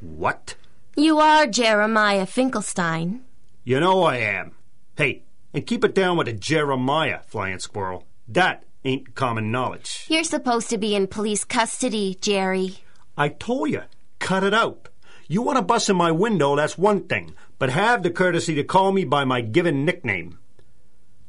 What? 0.00 0.56
You 0.96 1.18
are 1.20 1.46
Jeremiah 1.46 2.26
Finkelstein. 2.26 3.22
You 3.62 3.78
know 3.78 4.02
I 4.02 4.16
am. 4.16 4.52
Hey, 4.96 5.22
and 5.54 5.66
keep 5.66 5.84
it 5.84 5.94
down 5.94 6.16
with 6.16 6.26
the 6.26 6.32
Jeremiah, 6.32 7.20
flying 7.26 7.60
squirrel. 7.60 8.04
That 8.26 8.64
ain't 8.84 9.14
common 9.14 9.52
knowledge. 9.52 10.06
You're 10.08 10.24
supposed 10.24 10.68
to 10.70 10.78
be 10.78 10.96
in 10.96 11.06
police 11.06 11.44
custody, 11.44 12.18
Jerry. 12.20 12.78
I 13.16 13.28
told 13.28 13.70
you, 13.70 13.82
cut 14.18 14.42
it 14.42 14.52
out. 14.52 14.88
You 15.28 15.42
want 15.42 15.58
to 15.58 15.62
bust 15.62 15.88
in 15.88 15.96
my 15.96 16.10
window, 16.10 16.56
that's 16.56 16.76
one 16.76 17.04
thing, 17.04 17.34
but 17.58 17.70
have 17.70 18.02
the 18.02 18.10
courtesy 18.10 18.56
to 18.56 18.64
call 18.64 18.90
me 18.90 19.04
by 19.04 19.24
my 19.24 19.42
given 19.42 19.84
nickname. 19.84 20.38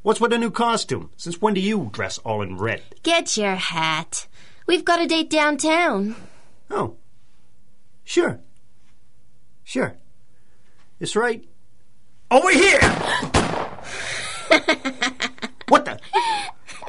What's 0.02 0.20
with 0.20 0.32
the 0.32 0.40
new 0.40 0.50
costume? 0.50 1.12
Since 1.18 1.40
when 1.40 1.54
do 1.54 1.62
you 1.62 1.92
dress 1.94 2.18
all 2.20 2.42
in 2.42 2.58
red? 2.58 2.82
Get 3.04 3.38
your 3.38 3.56
hat. 3.56 4.28
We've 4.66 4.84
got 4.84 5.02
a 5.02 5.06
date 5.06 5.30
downtown. 5.30 6.16
Oh. 6.72 6.96
Sure. 8.04 8.40
Sure. 9.72 9.96
It's 11.00 11.16
right 11.16 11.48
over 12.30 12.52
here! 12.52 12.82
what 15.70 15.86
the? 15.86 15.98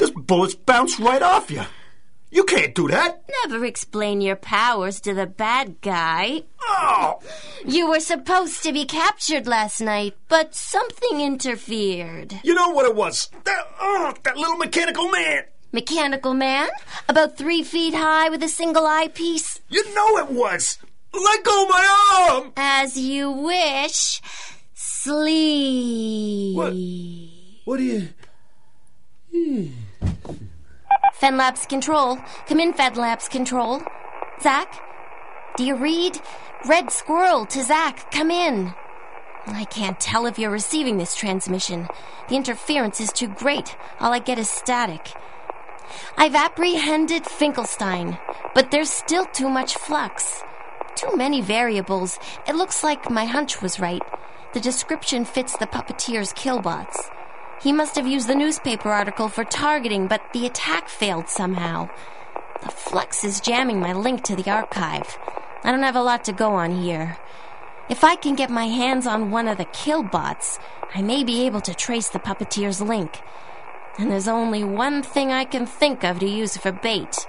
Those 0.00 0.10
bullets 0.10 0.56
bounce 0.56 0.98
right 0.98 1.22
off 1.22 1.48
you. 1.48 1.62
You 2.32 2.42
can't 2.42 2.74
do 2.74 2.88
that. 2.88 3.22
Never 3.44 3.64
explain 3.64 4.20
your 4.20 4.34
powers 4.34 5.00
to 5.02 5.14
the 5.14 5.28
bad 5.28 5.80
guy. 5.80 6.42
Oh! 6.60 7.20
You 7.64 7.88
were 7.88 8.00
supposed 8.00 8.64
to 8.64 8.72
be 8.72 8.84
captured 8.84 9.46
last 9.46 9.80
night, 9.80 10.16
but 10.26 10.56
something 10.56 11.20
interfered. 11.20 12.40
You 12.42 12.54
know 12.54 12.70
what 12.70 12.86
it 12.86 12.96
was? 12.96 13.30
That, 13.44 13.64
oh, 13.80 14.12
that 14.24 14.36
little 14.36 14.56
mechanical 14.56 15.08
man. 15.08 15.44
Mechanical 15.70 16.34
man? 16.34 16.68
About 17.08 17.38
three 17.38 17.62
feet 17.62 17.94
high 17.94 18.28
with 18.28 18.42
a 18.42 18.48
single 18.48 18.86
eyepiece? 18.86 19.60
You 19.68 19.94
know 19.94 20.18
it 20.18 20.32
was. 20.32 20.78
Let 21.14 21.44
go 21.44 21.62
of 21.64 21.68
my 21.68 22.30
arm. 22.30 22.52
As 22.56 22.98
you 22.98 23.30
wish. 23.30 24.20
Sleep. 24.74 26.56
What? 26.56 26.74
What 27.64 27.76
do 27.78 27.82
you. 27.82 28.08
Fenlabs 31.20 31.68
Control. 31.68 32.18
Come 32.46 32.60
in, 32.60 32.72
Fenlabs 32.72 33.28
Control. 33.30 33.82
Zach? 34.42 34.80
Do 35.56 35.64
you 35.64 35.76
read? 35.76 36.20
Red 36.66 36.90
Squirrel 36.90 37.46
to 37.46 37.62
Zach. 37.62 38.10
Come 38.10 38.30
in. 38.30 38.74
I 39.46 39.64
can't 39.64 39.98
tell 39.98 40.26
if 40.26 40.38
you're 40.38 40.50
receiving 40.50 40.98
this 40.98 41.14
transmission. 41.14 41.88
The 42.28 42.36
interference 42.36 43.00
is 43.00 43.12
too 43.12 43.28
great. 43.28 43.76
All 44.00 44.12
I 44.12 44.18
get 44.18 44.38
is 44.38 44.48
static. 44.48 45.12
I've 46.16 46.34
apprehended 46.34 47.26
Finkelstein, 47.26 48.18
but 48.54 48.70
there's 48.70 48.90
still 48.90 49.26
too 49.26 49.48
much 49.48 49.76
flux. 49.76 50.42
Too 51.02 51.16
many 51.16 51.40
variables. 51.40 52.18
It 52.46 52.54
looks 52.54 52.84
like 52.84 53.10
my 53.10 53.24
hunch 53.24 53.60
was 53.60 53.80
right. 53.80 54.02
The 54.52 54.60
description 54.60 55.24
fits 55.24 55.56
the 55.56 55.66
puppeteer's 55.66 56.32
killbots. 56.32 57.10
He 57.60 57.72
must 57.72 57.96
have 57.96 58.06
used 58.06 58.28
the 58.28 58.36
newspaper 58.36 58.88
article 58.88 59.28
for 59.28 59.42
targeting, 59.42 60.06
but 60.06 60.22
the 60.32 60.46
attack 60.46 60.88
failed 60.88 61.28
somehow. 61.28 61.88
The 62.62 62.70
flux 62.70 63.24
is 63.24 63.40
jamming 63.40 63.80
my 63.80 63.92
link 63.92 64.22
to 64.24 64.36
the 64.36 64.48
archive. 64.48 65.18
I 65.64 65.72
don't 65.72 65.82
have 65.82 65.96
a 65.96 66.02
lot 66.02 66.24
to 66.26 66.32
go 66.32 66.52
on 66.52 66.82
here. 66.82 67.16
If 67.88 68.04
I 68.04 68.14
can 68.14 68.36
get 68.36 68.50
my 68.50 68.66
hands 68.66 69.06
on 69.06 69.32
one 69.32 69.48
of 69.48 69.58
the 69.58 69.64
killbots, 69.64 70.60
I 70.94 71.02
may 71.02 71.24
be 71.24 71.46
able 71.46 71.62
to 71.62 71.74
trace 71.74 72.10
the 72.10 72.20
puppeteer's 72.20 72.80
link. 72.80 73.20
And 73.98 74.08
there's 74.08 74.28
only 74.28 74.62
one 74.62 75.02
thing 75.02 75.32
I 75.32 75.44
can 75.46 75.66
think 75.66 76.04
of 76.04 76.20
to 76.20 76.28
use 76.28 76.56
for 76.56 76.70
bait. 76.70 77.26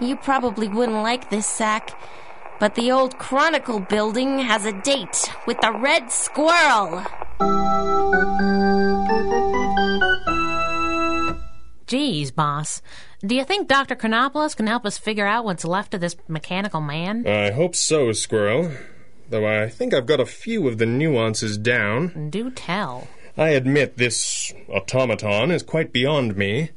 You 0.00 0.16
probably 0.16 0.68
wouldn't 0.68 1.02
like 1.02 1.28
this, 1.28 1.46
Zach, 1.54 1.94
but 2.60 2.74
the 2.74 2.90
old 2.90 3.18
Chronicle 3.18 3.80
building 3.80 4.38
has 4.38 4.64
a 4.64 4.72
date 4.72 5.30
with 5.46 5.60
the 5.60 5.72
Red 5.72 6.10
Squirrel. 6.10 7.04
Geez, 11.86 12.30
boss. 12.30 12.80
Do 13.20 13.34
you 13.34 13.44
think 13.44 13.68
Dr. 13.68 13.94
Chronopoulos 13.94 14.56
can 14.56 14.66
help 14.66 14.86
us 14.86 14.98
figure 14.98 15.26
out 15.26 15.44
what's 15.44 15.64
left 15.64 15.94
of 15.94 16.00
this 16.00 16.16
mechanical 16.28 16.80
man? 16.80 17.26
I 17.26 17.50
hope 17.50 17.74
so, 17.74 18.12
Squirrel. 18.12 18.70
Though 19.28 19.46
I 19.46 19.68
think 19.68 19.92
I've 19.92 20.06
got 20.06 20.20
a 20.20 20.26
few 20.26 20.68
of 20.68 20.78
the 20.78 20.86
nuances 20.86 21.58
down. 21.58 22.30
Do 22.30 22.50
tell. 22.50 23.08
I 23.36 23.50
admit 23.50 23.96
this 23.96 24.52
automaton 24.68 25.50
is 25.50 25.62
quite 25.62 25.92
beyond 25.92 26.36
me. 26.36 26.70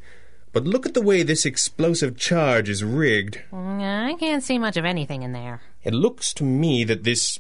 But 0.54 0.66
look 0.66 0.86
at 0.86 0.94
the 0.94 1.02
way 1.02 1.22
this 1.24 1.46
explosive 1.46 2.18
charge 2.18 2.68
is 2.68 2.84
rigged. 2.84 3.42
Mm, 3.52 4.08
I 4.08 4.16
can't 4.16 4.42
see 4.42 4.58
much 4.58 4.76
of 4.76 4.86
anything 4.86 5.22
in 5.22 5.32
there. 5.32 5.62
It 5.84 5.94
looks 5.94 6.34
to 6.36 6.44
me 6.44 6.84
that 6.84 7.04
this 7.04 7.40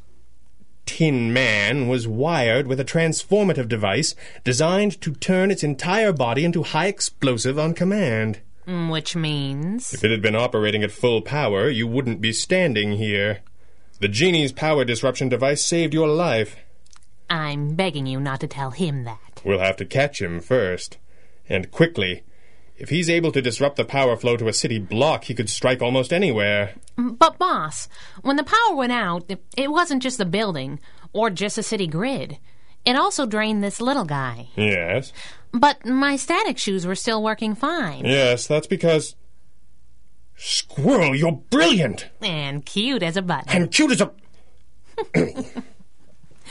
Tin 0.85 1.33
Man 1.33 1.87
was 1.87 2.07
wired 2.07 2.65
with 2.65 2.79
a 2.79 2.85
transformative 2.85 3.67
device 3.67 4.15
designed 4.43 4.99
to 5.01 5.13
turn 5.13 5.51
its 5.51 5.63
entire 5.63 6.13
body 6.13 6.45
into 6.45 6.63
high 6.63 6.87
explosive 6.87 7.59
on 7.59 7.73
command. 7.73 8.39
Mm, 8.65 8.91
Which 8.91 9.15
means. 9.15 9.93
If 9.93 10.03
it 10.03 10.11
had 10.11 10.21
been 10.21 10.35
operating 10.35 10.83
at 10.83 10.91
full 10.91 11.21
power, 11.21 11.69
you 11.69 11.87
wouldn't 11.87 12.21
be 12.21 12.33
standing 12.33 12.93
here. 12.93 13.39
The 13.99 14.07
genie's 14.07 14.51
power 14.51 14.85
disruption 14.85 15.29
device 15.29 15.63
saved 15.65 15.93
your 15.93 16.07
life. 16.07 16.55
I'm 17.29 17.75
begging 17.75 18.07
you 18.07 18.19
not 18.19 18.39
to 18.41 18.47
tell 18.47 18.71
him 18.71 19.03
that. 19.03 19.41
We'll 19.43 19.59
have 19.59 19.77
to 19.77 19.85
catch 19.85 20.21
him 20.21 20.39
first. 20.39 20.97
And 21.49 21.71
quickly. 21.71 22.23
If 22.77 22.89
he's 22.89 23.09
able 23.09 23.31
to 23.31 23.41
disrupt 23.41 23.75
the 23.75 23.85
power 23.85 24.15
flow 24.15 24.37
to 24.37 24.47
a 24.47 24.53
city 24.53 24.77
block, 24.77 25.23
he 25.25 25.33
could 25.33 25.49
strike 25.49 25.81
almost 25.81 26.13
anywhere. 26.13 26.75
But, 26.95 27.39
boss, 27.39 27.89
when 28.21 28.35
the 28.35 28.43
power 28.43 28.75
went 28.75 28.91
out, 28.91 29.25
it- 29.57 29.71
wasn't 29.71 30.03
just 30.03 30.17
the 30.19 30.25
building 30.25 30.79
or 31.11 31.29
just 31.31 31.55
the 31.55 31.63
city 31.63 31.87
grid. 31.87 32.37
It 32.85 32.95
also 32.95 33.25
drained 33.25 33.63
this 33.63 33.81
little 33.81 34.05
guy. 34.05 34.49
Yes. 34.55 35.11
But 35.51 35.85
my 35.85 36.15
static 36.17 36.57
shoes 36.57 36.85
were 36.85 36.95
still 36.95 37.23
working 37.23 37.55
fine. 37.55 38.05
Yes, 38.05 38.45
that's 38.47 38.67
because. 38.67 39.15
Squirrel, 40.35 41.15
you're 41.15 41.41
brilliant! 41.49 42.09
And 42.21 42.63
cute 42.63 43.01
as 43.01 43.17
a 43.17 43.23
button. 43.23 43.49
And 43.49 43.71
cute 43.71 43.91
as 43.91 44.01
a. 44.01 44.11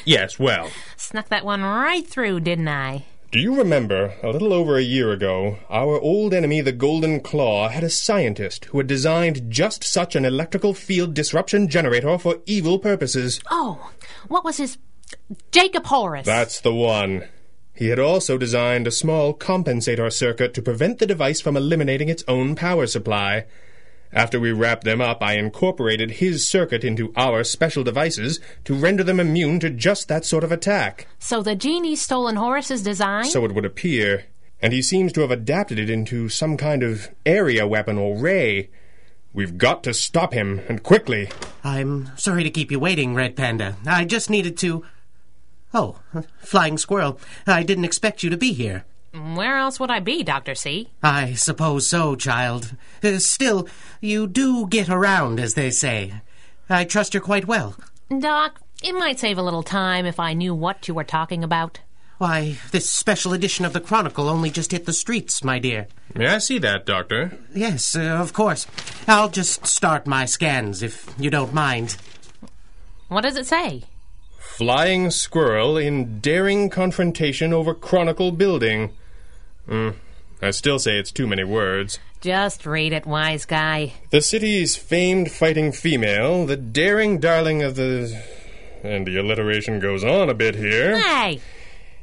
yes, 0.05 0.39
well. 0.41 0.71
Snuck 0.97 1.29
that 1.29 1.45
one 1.45 1.63
right 1.63 2.05
through, 2.07 2.41
didn't 2.41 2.69
I? 2.69 3.05
Do 3.33 3.41
you 3.41 3.57
remember, 3.57 4.15
a 4.23 4.31
little 4.31 4.53
over 4.53 4.77
a 4.77 4.83
year 4.83 5.11
ago, 5.11 5.59
our 5.69 6.01
old 6.01 6.33
enemy, 6.33 6.61
the 6.61 6.73
Golden 6.73 7.21
Claw, 7.21 7.69
had 7.69 7.83
a 7.83 7.91
scientist 7.91 8.67
who 8.67 8.79
had 8.79 8.87
designed 8.87 9.51
just 9.51 9.83
such 9.83 10.15
an 10.15 10.25
electrical 10.25 10.73
field 10.75 11.13
disruption 11.13 11.69
generator 11.69 12.19
for 12.19 12.39
evil 12.47 12.79
purposes? 12.79 13.41
Oh, 13.51 13.91
what 14.29 14.45
was 14.45 14.59
his. 14.59 14.79
Jacob 15.51 15.87
Horace. 15.87 16.25
That's 16.25 16.61
the 16.61 16.73
one. 16.73 17.25
He 17.75 17.89
had 17.89 17.99
also 17.99 18.39
designed 18.39 18.87
a 18.87 18.93
small 18.93 19.35
compensator 19.35 20.11
circuit 20.13 20.55
to 20.55 20.63
prevent 20.63 20.99
the 20.99 21.07
device 21.07 21.41
from 21.41 21.57
eliminating 21.57 22.09
its 22.09 22.25
own 22.27 22.55
power 22.55 22.87
supply. 22.87 23.45
After 24.13 24.41
we 24.41 24.53
wrapped 24.53 24.85
them 24.85 25.01
up, 25.01 25.23
I 25.23 25.35
incorporated 25.35 26.13
his 26.13 26.49
circuit 26.49 26.85
into 26.85 27.13
our 27.17 27.45
special 27.45 27.85
devices 27.85 28.41
to 28.65 28.75
render 28.75 29.03
them 29.03 29.21
immune 29.21 29.61
to 29.61 29.71
just 29.71 30.09
that 30.09 30.25
sort 30.25 30.45
of 30.45 30.53
attack. 30.53 31.07
So 31.19 31.43
the 31.43 31.55
genie's 31.55 32.03
stolen 32.03 32.37
Horace's 32.37 32.83
design? 32.83 33.25
So 33.25 33.45
it 33.45 33.55
would 33.55 33.65
appear. 33.65 34.25
And 34.61 34.73
he 34.73 34.81
seems 34.81 35.13
to 35.13 35.21
have 35.21 35.31
adapted 35.31 35.79
it 35.79 35.91
into 35.91 36.29
some 36.29 36.57
kind 36.57 36.83
of 36.83 37.11
area 37.27 37.67
weapon 37.67 37.99
or 37.99 38.17
ray. 38.17 38.71
We've 39.35 39.59
got 39.59 39.83
to 39.85 39.93
stop 39.93 40.33
him, 40.33 40.63
and 40.67 40.83
quickly. 40.83 41.29
I'm 41.63 42.17
sorry 42.17 42.43
to 42.43 42.51
keep 42.51 42.71
you 42.71 42.81
waiting, 42.81 43.15
Red 43.15 43.37
Panda. 43.37 43.77
I 43.87 44.07
just 44.07 44.31
needed 44.31 44.57
to. 44.59 44.83
Oh, 45.75 46.01
Flying 46.39 46.79
Squirrel. 46.79 47.21
I 47.47 47.63
didn't 47.63 47.85
expect 47.85 48.23
you 48.23 48.31
to 48.31 48.39
be 48.39 48.55
here. 48.55 48.87
Where 49.35 49.57
else 49.57 49.81
would 49.81 49.91
I 49.91 50.01
be, 50.01 50.23
Dr. 50.23 50.55
C? 50.55 50.91
I 51.03 51.35
suppose 51.35 51.87
so, 51.87 52.17
child. 52.17 52.77
Uh, 53.03 53.19
still, 53.19 53.69
you 54.01 54.27
do 54.27 54.67
get 54.67 54.89
around, 54.89 55.41
as 55.41 55.55
they 55.55 55.71
say. 55.71 56.15
I 56.69 56.85
trust 56.85 57.15
you're 57.15 57.23
quite 57.23 57.47
well. 57.47 57.77
Doc, 58.19 58.61
it 58.83 58.93
might 58.93 59.19
save 59.19 59.39
a 59.39 59.43
little 59.43 59.63
time 59.63 60.07
if 60.07 60.21
I 60.21 60.35
knew 60.35 60.55
what 60.55 60.87
you 60.89 60.95
were 60.95 61.05
talking 61.05 61.43
about. 61.43 61.81
Why, 62.19 62.57
this 62.71 62.89
special 62.89 63.35
edition 63.35 63.65
of 63.67 63.75
the 63.75 63.81
Chronicle 63.81 64.29
only 64.29 64.51
just 64.51 64.73
hit 64.73 64.87
the 64.87 64.93
streets, 64.93 65.45
my 65.45 65.59
dear. 65.59 65.87
May 66.15 66.27
I 66.27 66.39
see 66.39 66.59
that, 66.61 66.87
Doctor? 66.87 67.39
Yes, 67.55 67.95
uh, 67.95 68.01
of 68.01 68.33
course. 68.33 68.67
I'll 69.07 69.29
just 69.29 69.67
start 69.67 70.07
my 70.07 70.25
scans, 70.25 70.83
if 70.83 71.15
you 71.19 71.29
don't 71.29 71.53
mind. 71.53 71.97
What 73.09 73.21
does 73.21 73.37
it 73.37 73.47
say? 73.47 73.85
Flying 74.39 75.11
squirrel 75.11 75.77
in 75.77 76.21
daring 76.21 76.71
confrontation 76.71 77.53
over 77.53 77.75
Chronicle 77.75 78.33
building. 78.33 78.93
Hmm. 79.69 79.91
I 80.43 80.51
still 80.51 80.79
say 80.79 80.99
it's 80.99 81.11
too 81.11 81.27
many 81.27 81.45
words. 81.45 81.99
Just 82.21 82.67
read 82.67 82.93
it, 82.93 83.07
wise 83.07 83.45
guy. 83.45 83.95
The 84.11 84.21
city's 84.21 84.77
famed 84.77 85.31
fighting 85.31 85.73
female, 85.73 86.45
the 86.47 86.57
daring 86.57 87.19
darling 87.19 87.63
of 87.63 87.77
the. 87.77 88.23
And 88.83 89.07
the 89.07 89.17
alliteration 89.17 89.81
goes 89.81 90.05
on 90.05 90.29
a 90.29 90.35
bit 90.35 90.55
here. 90.55 90.99
Hey! 90.99 91.41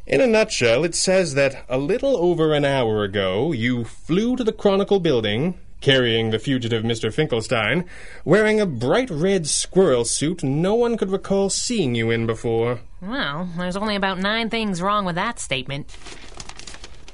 In 0.06 0.20
a 0.20 0.28
nutshell, 0.28 0.84
it 0.84 0.96
says 0.96 1.34
that 1.36 1.64
a 1.70 1.78
little 1.78 2.18
over 2.18 2.54
an 2.54 2.66
hour 2.66 3.04
ago, 3.04 3.54
you 3.54 3.86
flew 3.86 4.36
to 4.36 4.44
the 4.44 4.52
Chronicle 4.52 5.00
building, 5.00 5.58
carrying 5.80 6.32
the 6.32 6.40
fugitive 6.40 6.84
Mr. 6.84 7.14
Finkelstein, 7.14 7.86
wearing 8.26 8.60
a 8.60 8.66
bright 8.66 9.10
red 9.10 9.48
squirrel 9.48 10.04
suit 10.04 10.44
no 10.44 10.74
one 10.74 10.98
could 10.98 11.12
recall 11.12 11.50
seeing 11.50 11.96
you 11.96 12.10
in 12.10 12.26
before. 12.26 12.82
Well, 13.02 13.48
there's 13.58 13.78
only 13.78 13.96
about 13.96 14.20
nine 14.20 14.50
things 14.50 14.82
wrong 14.82 15.06
with 15.06 15.16
that 15.16 15.40
statement. 15.40 15.96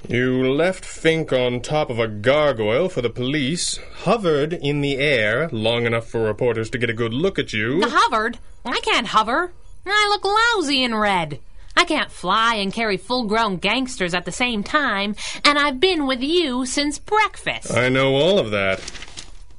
You 0.09 0.51
left 0.51 0.85
Fink 0.85 1.31
on 1.31 1.61
top 1.61 1.91
of 1.91 1.99
a 1.99 2.07
gargoyle 2.07 2.89
for 2.89 3.03
the 3.03 3.11
police, 3.11 3.79
hovered 3.97 4.53
in 4.53 4.81
the 4.81 4.97
air 4.97 5.49
long 5.51 5.85
enough 5.85 6.07
for 6.07 6.21
reporters 6.21 6.71
to 6.71 6.79
get 6.79 6.89
a 6.89 6.93
good 6.93 7.13
look 7.13 7.37
at 7.37 7.53
you. 7.53 7.83
Hovered? 7.85 8.39
I 8.65 8.79
can't 8.79 9.05
hover. 9.05 9.51
I 9.85 10.07
look 10.09 10.25
lousy 10.25 10.81
in 10.81 10.95
red. 10.95 11.39
I 11.77 11.85
can't 11.85 12.11
fly 12.11 12.55
and 12.55 12.73
carry 12.73 12.97
full 12.97 13.25
grown 13.25 13.57
gangsters 13.57 14.15
at 14.15 14.25
the 14.25 14.31
same 14.31 14.63
time, 14.63 15.15
and 15.45 15.59
I've 15.59 15.79
been 15.79 16.07
with 16.07 16.23
you 16.23 16.65
since 16.65 16.97
breakfast. 16.97 17.71
I 17.71 17.89
know 17.89 18.15
all 18.15 18.39
of 18.39 18.49
that. 18.49 18.81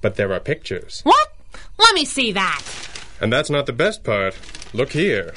But 0.01 0.17
there 0.17 0.33
are 0.33 0.41
pictures. 0.41 1.01
What? 1.05 1.33
Let 1.79 1.95
me 1.95 2.05
see 2.05 2.33
that. 2.33 2.61
And 3.21 3.33
that's 3.33 3.51
not 3.51 3.67
the 3.67 3.73
best 3.73 4.03
part. 4.03 4.37
Look 4.73 4.91
here. 4.91 5.33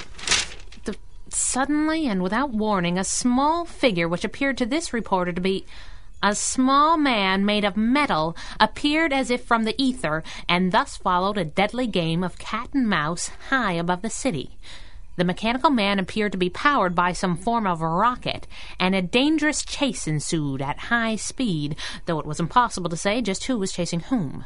Suddenly 1.36 2.08
and 2.08 2.22
without 2.22 2.52
warning, 2.52 3.00
a 3.00 3.04
small 3.04 3.66
figure, 3.66 4.08
which 4.08 4.24
appeared 4.24 4.56
to 4.60 4.68
this 4.68 4.94
reporter 4.94 5.34
to 5.34 5.42
be 5.42 5.66
a 6.22 6.36
small 6.36 6.96
man 6.96 7.44
made 7.44 7.66
of 7.66 7.76
metal, 7.76 8.38
appeared 8.60 9.12
as 9.12 9.32
if 9.32 9.44
from 9.44 9.64
the 9.64 9.76
ether, 9.82 10.24
and 10.48 10.72
thus 10.72 10.96
followed 10.96 11.38
a 11.38 11.44
deadly 11.44 11.88
game 11.88 12.24
of 12.24 12.38
cat 12.38 12.70
and 12.74 12.88
mouse 12.88 13.32
high 13.50 13.74
above 13.74 14.04
the 14.04 14.10
city. 14.10 14.58
The 15.16 15.24
mechanical 15.24 15.70
man 15.70 16.00
appeared 16.00 16.32
to 16.32 16.38
be 16.40 16.50
powered 16.50 16.96
by 16.96 17.14
some 17.14 17.38
form 17.38 17.68
of 17.68 17.82
rocket, 17.82 18.48
and 18.80 18.96
a 18.96 19.02
dangerous 19.02 19.64
chase 19.64 20.08
ensued 20.08 20.62
at 20.62 20.90
high 20.90 21.18
speed, 21.18 21.76
though 22.06 22.20
it 22.20 22.26
was 22.26 22.40
impossible 22.40 22.90
to 22.90 22.98
say 22.98 23.22
just 23.22 23.46
who 23.46 23.60
was 23.60 23.72
chasing 23.72 24.00
whom. 24.00 24.46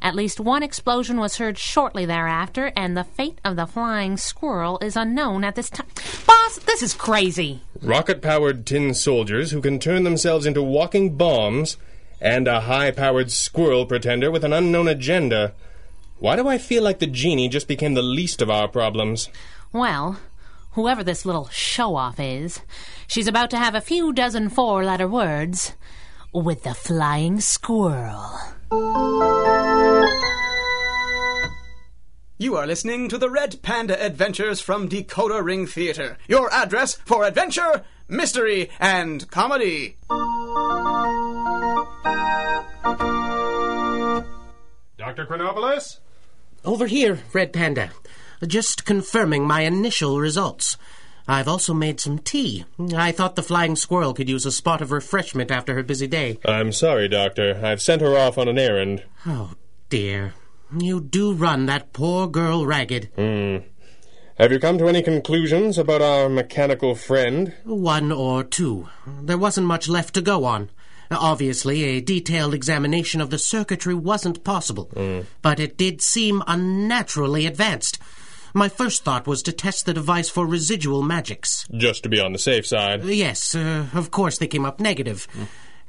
At 0.00 0.14
least 0.14 0.40
one 0.40 0.62
explosion 0.62 1.18
was 1.18 1.36
heard 1.36 1.58
shortly 1.58 2.06
thereafter, 2.06 2.72
and 2.74 2.96
the 2.96 3.04
fate 3.04 3.38
of 3.44 3.56
the 3.56 3.66
flying 3.66 4.16
squirrel 4.16 4.78
is 4.80 4.96
unknown 4.96 5.44
at 5.44 5.56
this 5.56 5.68
time. 5.68 5.88
Boss, 6.26 6.58
this 6.60 6.82
is 6.82 6.94
crazy. 6.94 7.60
Rocket 7.82 8.22
powered 8.22 8.64
tin 8.64 8.94
soldiers 8.94 9.50
who 9.50 9.60
can 9.60 9.78
turn 9.78 10.04
themselves 10.04 10.46
into 10.46 10.62
walking 10.62 11.16
bombs, 11.16 11.76
and 12.18 12.48
a 12.48 12.60
high 12.60 12.92
powered 12.92 13.30
squirrel 13.30 13.84
pretender 13.84 14.30
with 14.30 14.44
an 14.44 14.54
unknown 14.54 14.88
agenda. 14.88 15.52
Why 16.18 16.34
do 16.34 16.48
I 16.48 16.58
feel 16.58 16.82
like 16.82 16.98
the 16.98 17.06
genie 17.06 17.48
just 17.48 17.68
became 17.68 17.94
the 17.94 18.02
least 18.02 18.40
of 18.40 18.50
our 18.50 18.68
problems? 18.68 19.28
Well, 19.72 20.18
whoever 20.72 21.04
this 21.04 21.26
little 21.26 21.48
show 21.48 21.94
off 21.96 22.18
is, 22.18 22.60
she's 23.06 23.26
about 23.26 23.50
to 23.50 23.58
have 23.58 23.74
a 23.74 23.82
few 23.82 24.12
dozen 24.12 24.48
four 24.48 24.82
letter 24.84 25.06
words 25.06 25.74
with 26.32 26.62
the 26.62 26.72
flying 26.74 27.40
squirrel. 27.40 28.30
You 32.38 32.56
are 32.56 32.66
listening 32.66 33.08
to 33.08 33.18
the 33.18 33.28
Red 33.28 33.60
Panda 33.62 34.02
Adventures 34.02 34.60
from 34.60 34.88
Decoder 34.88 35.44
Ring 35.44 35.66
Theater, 35.66 36.16
your 36.28 36.50
address 36.52 36.94
for 36.94 37.24
adventure, 37.24 37.84
mystery, 38.08 38.70
and 38.78 39.28
comedy. 39.30 39.96
Dr. 44.96 45.26
Chronopoulos? 45.26 45.98
Over 46.64 46.86
here, 46.86 47.18
Red 47.32 47.52
Panda. 47.52 47.90
Just 48.46 48.84
confirming 48.84 49.46
my 49.46 49.62
initial 49.62 50.20
results. 50.20 50.76
I've 51.26 51.48
also 51.48 51.74
made 51.74 52.00
some 52.00 52.18
tea. 52.18 52.64
I 52.96 53.12
thought 53.12 53.36
the 53.36 53.42
flying 53.42 53.76
squirrel 53.76 54.14
could 54.14 54.28
use 54.30 54.46
a 54.46 54.52
spot 54.52 54.80
of 54.80 54.92
refreshment 54.92 55.50
after 55.50 55.74
her 55.74 55.82
busy 55.82 56.06
day. 56.06 56.38
I'm 56.44 56.72
sorry, 56.72 57.06
Doctor. 57.08 57.60
I've 57.62 57.82
sent 57.82 58.00
her 58.00 58.16
off 58.16 58.38
on 58.38 58.48
an 58.48 58.58
errand. 58.58 59.02
Oh, 59.26 59.52
dear. 59.90 60.34
You 60.78 61.00
do 61.00 61.34
run 61.34 61.66
that 61.66 61.92
poor 61.92 62.26
girl 62.28 62.64
ragged. 62.64 63.10
Hmm. 63.16 63.58
Have 64.38 64.52
you 64.52 64.58
come 64.60 64.78
to 64.78 64.88
any 64.88 65.02
conclusions 65.02 65.76
about 65.78 66.00
our 66.00 66.28
mechanical 66.28 66.94
friend? 66.94 67.52
One 67.64 68.12
or 68.12 68.44
two. 68.44 68.88
There 69.22 69.36
wasn't 69.36 69.66
much 69.66 69.88
left 69.88 70.14
to 70.14 70.22
go 70.22 70.44
on. 70.44 70.70
Obviously, 71.10 71.82
a 71.84 72.00
detailed 72.00 72.54
examination 72.54 73.20
of 73.20 73.30
the 73.30 73.38
circuitry 73.38 73.94
wasn't 73.94 74.44
possible, 74.44 74.90
Mm. 74.94 75.24
but 75.42 75.58
it 75.58 75.76
did 75.76 76.00
seem 76.02 76.42
unnaturally 76.46 77.46
advanced. 77.46 77.98
My 78.54 78.68
first 78.68 79.04
thought 79.04 79.26
was 79.26 79.42
to 79.42 79.52
test 79.52 79.86
the 79.86 79.94
device 79.94 80.28
for 80.28 80.46
residual 80.46 81.02
magics. 81.02 81.66
Just 81.76 82.02
to 82.02 82.08
be 82.08 82.20
on 82.20 82.32
the 82.32 82.38
safe 82.38 82.66
side. 82.66 83.04
Yes, 83.04 83.54
uh, 83.54 83.86
of 83.94 84.10
course 84.10 84.38
they 84.38 84.46
came 84.46 84.64
up 84.64 84.80
negative, 84.80 85.26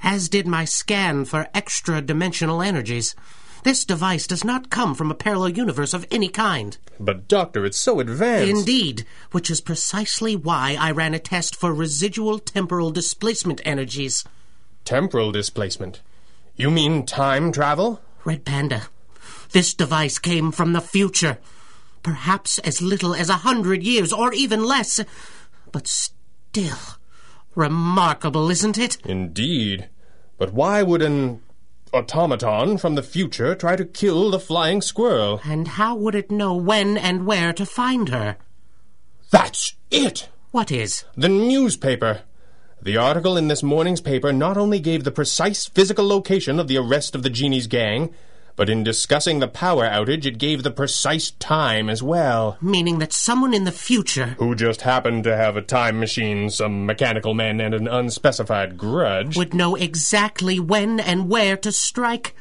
as 0.04 0.30
did 0.30 0.48
my 0.48 0.66
scan 0.66 1.26
for 1.26 1.48
extra 1.54 2.02
dimensional 2.02 2.62
energies. 2.62 3.16
This 3.64 3.84
device 3.84 4.26
does 4.26 4.44
not 4.44 4.70
come 4.70 4.96
from 4.96 5.12
a 5.12 5.16
parallel 5.16 5.50
universe 5.50 5.94
of 5.94 6.08
any 6.12 6.30
kind. 6.30 6.78
But, 7.00 7.28
Doctor, 7.28 7.66
it's 7.66 7.80
so 7.80 8.00
advanced. 8.00 8.50
Indeed, 8.50 9.06
which 9.32 9.52
is 9.52 9.60
precisely 9.60 10.36
why 10.36 10.78
I 10.80 10.92
ran 10.92 11.14
a 11.14 11.20
test 11.20 11.56
for 11.56 11.74
residual 11.74 12.40
temporal 12.40 12.92
displacement 12.92 13.62
energies. 13.66 14.24
Temporal 14.86 15.32
displacement. 15.32 16.02
You 16.56 16.72
mean 16.72 17.06
time 17.06 17.52
travel? 17.52 18.02
Red 18.24 18.46
Panda, 18.46 18.84
this 19.52 19.74
device 19.74 20.20
came 20.20 20.52
from 20.52 20.74
the 20.74 20.82
future. 20.82 21.38
Perhaps 22.04 22.60
as 22.60 22.82
little 22.82 23.14
as 23.14 23.30
a 23.30 23.44
hundred 23.44 23.84
years, 23.84 24.14
or 24.14 24.34
even 24.34 24.64
less. 24.64 25.00
But 25.72 25.88
still, 25.88 26.78
remarkable, 27.56 28.50
isn't 28.50 28.78
it? 28.78 28.98
Indeed. 29.06 29.90
But 30.38 30.54
why 30.54 30.84
would 30.84 31.02
an 31.02 31.42
automaton 31.94 32.78
from 32.78 32.96
the 32.96 33.04
future 33.04 33.56
try 33.56 33.76
to 33.76 33.86
kill 33.86 34.32
the 34.32 34.40
flying 34.40 34.82
squirrel? 34.82 35.42
And 35.44 35.68
how 35.68 35.96
would 35.96 36.16
it 36.16 36.32
know 36.32 36.56
when 36.56 36.98
and 36.98 37.26
where 37.26 37.54
to 37.54 37.66
find 37.66 38.10
her? 38.10 38.38
That's 39.32 39.76
it! 39.92 40.30
What 40.52 40.72
is? 40.72 41.06
The 41.16 41.30
newspaper. 41.30 42.22
The 42.82 42.98
article 42.98 43.38
in 43.38 43.50
this 43.50 43.62
morning's 43.62 44.02
paper 44.02 44.32
not 44.32 44.58
only 44.58 44.80
gave 44.80 45.04
the 45.04 45.12
precise 45.12 45.68
physical 45.68 46.08
location 46.08 46.60
of 46.60 46.68
the 46.68 46.78
arrest 46.78 47.14
of 47.14 47.24
the 47.24 47.30
genie's 47.30 47.68
gang, 47.68 48.14
but 48.60 48.70
in 48.70 48.84
discussing 48.84 49.40
the 49.40 49.48
power 49.48 49.88
outage, 49.88 50.26
it 50.26 50.38
gave 50.38 50.64
the 50.64 50.70
precise 50.70 51.32
time 51.32 51.90
as 51.90 52.04
well. 52.04 52.58
Meaning 52.60 53.00
that 53.00 53.14
someone 53.14 53.54
in 53.54 53.64
the 53.64 53.72
future 53.72 54.36
Who 54.38 54.54
just 54.54 54.82
happened 54.82 55.24
to 55.24 55.38
have 55.38 55.56
a 55.56 55.62
time 55.62 55.98
machine, 55.98 56.50
some 56.50 56.86
mechanical 56.86 57.34
men, 57.34 57.62
and 57.62 57.74
an 57.74 57.88
unspecified 57.88 58.78
grudge. 58.78 59.38
would 59.38 59.54
know 59.54 59.76
exactly 59.76 60.60
when 60.60 61.00
and 61.00 61.30
where 61.30 61.56
to 61.56 61.72
strike. 61.72 62.36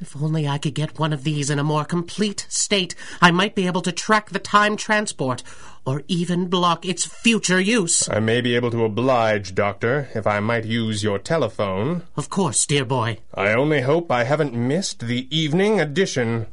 If 0.00 0.16
only 0.22 0.46
I 0.46 0.58
could 0.58 0.74
get 0.74 1.00
one 1.00 1.12
of 1.12 1.24
these 1.24 1.50
in 1.50 1.58
a 1.58 1.64
more 1.64 1.84
complete 1.84 2.46
state, 2.48 2.94
I 3.20 3.32
might 3.32 3.56
be 3.56 3.66
able 3.66 3.82
to 3.82 3.90
track 3.90 4.30
the 4.30 4.38
time 4.38 4.76
transport, 4.76 5.42
or 5.88 6.02
even 6.06 6.48
block 6.48 6.84
its 6.84 7.06
future 7.06 7.58
use. 7.58 8.06
I 8.10 8.20
may 8.20 8.42
be 8.42 8.54
able 8.54 8.70
to 8.72 8.84
oblige, 8.84 9.54
Doctor, 9.54 10.10
if 10.14 10.26
I 10.26 10.38
might 10.38 10.66
use 10.66 11.02
your 11.02 11.18
telephone. 11.18 12.02
Of 12.14 12.28
course, 12.28 12.66
dear 12.66 12.84
boy. 12.84 13.20
I 13.32 13.54
only 13.54 13.80
hope 13.80 14.12
I 14.12 14.24
haven't 14.24 14.52
missed 14.52 15.00
the 15.00 15.26
evening 15.34 15.80
edition. 15.80 16.46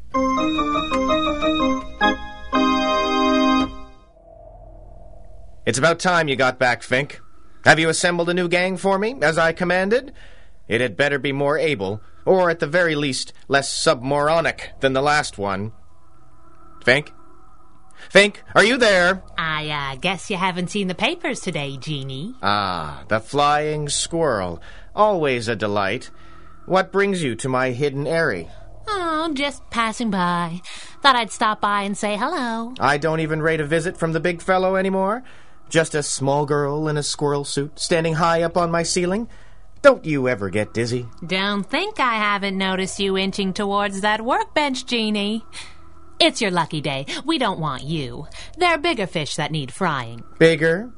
It's 5.66 5.78
about 5.78 6.00
time 6.00 6.30
you 6.30 6.38
got 6.38 6.58
back, 6.58 6.82
Fink. 6.82 7.20
Have 7.66 7.78
you 7.78 7.90
assembled 7.90 8.30
a 8.30 8.34
new 8.34 8.48
gang 8.48 8.78
for 8.78 8.98
me, 8.98 9.16
as 9.22 9.38
I 9.38 9.52
commanded? 9.52 10.14
It 10.70 10.80
had 10.80 10.96
better 10.96 11.20
be 11.20 11.34
more 11.34 11.58
able, 11.58 12.00
or 12.24 12.50
at 12.50 12.60
the 12.60 12.68
very 12.68 12.96
least, 12.96 13.34
less 13.50 13.70
submoronic 13.70 14.80
than 14.80 14.94
the 14.94 15.02
last 15.02 15.38
one. 15.38 15.74
Fink? 16.86 17.12
Fink, 18.10 18.44
are 18.54 18.64
you 18.64 18.78
there? 18.78 19.24
I 19.38 19.70
uh, 19.70 19.96
guess 19.96 20.30
you 20.30 20.38
haven't 20.38 20.70
seen 20.70 20.88
the 20.88 20.96
papers 20.96 21.40
today, 21.40 21.78
Genie. 21.78 22.36
Ah, 22.42 23.04
the 23.08 23.20
flying 23.20 23.90
squirrel. 23.90 24.62
Always 24.96 25.48
a 25.48 25.56
delight. 25.56 26.12
What 26.66 26.92
brings 26.92 27.22
you 27.22 27.36
to 27.36 27.50
my 27.50 27.72
hidden 27.72 28.08
eyrie? 28.08 28.50
Oh, 28.88 29.32
just 29.34 29.68
passing 29.70 30.10
by. 30.10 30.62
Thought 31.02 31.16
I'd 31.16 31.32
stop 31.32 31.62
by 31.62 31.84
and 31.84 31.98
say 31.98 32.18
hello. 32.18 32.74
I 32.80 32.98
don't 32.98 33.20
even 33.20 33.42
rate 33.42 33.60
a 33.60 33.66
visit 33.66 33.98
from 33.98 34.14
the 34.14 34.20
big 34.20 34.42
fellow 34.42 34.76
anymore. 34.76 35.24
Just 35.70 35.96
a 35.96 36.04
small 36.04 36.46
girl 36.46 36.88
in 36.88 36.98
a 36.98 37.04
squirrel 37.04 37.44
suit 37.44 37.80
standing 37.80 38.16
high 38.16 38.44
up 38.44 38.56
on 38.56 38.72
my 38.72 38.84
ceiling. 38.84 39.28
Don't 39.82 40.06
you 40.06 40.28
ever 40.28 40.50
get 40.50 40.74
dizzy? 40.74 41.08
Don't 41.26 41.64
think 41.64 42.00
I 42.00 42.16
haven't 42.16 42.58
noticed 42.58 43.00
you 43.00 43.18
inching 43.18 43.54
towards 43.54 44.02
that 44.02 44.24
workbench, 44.24 44.86
Genie. 44.86 45.46
It's 46.20 46.42
your 46.42 46.52
lucky 46.52 46.82
day. 46.82 47.06
We 47.26 47.38
don't 47.38 47.60
want 47.60 47.84
you. 47.84 48.28
There 48.58 48.70
are 48.70 48.78
bigger 48.78 49.08
fish 49.08 49.36
that 49.36 49.52
need 49.52 49.72
frying. 49.72 50.24
Bigger? 50.40 50.92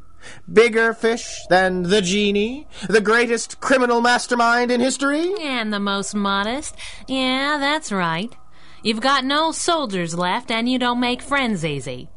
Bigger 0.51 0.93
fish 0.93 1.39
than 1.49 1.83
the 1.83 2.01
genie? 2.01 2.67
The 2.87 3.01
greatest 3.01 3.59
criminal 3.59 4.01
mastermind 4.01 4.71
in 4.71 4.79
history? 4.79 5.33
And 5.41 5.73
the 5.73 5.79
most 5.79 6.13
modest. 6.13 6.75
Yeah, 7.07 7.57
that's 7.59 7.91
right. 7.91 8.35
You've 8.83 9.01
got 9.01 9.25
no 9.25 9.51
soldiers 9.51 10.17
left, 10.17 10.51
and 10.51 10.69
you 10.69 10.77
don't 10.77 10.99
make 10.99 11.21
friends 11.21 11.65
easy. 11.65 12.09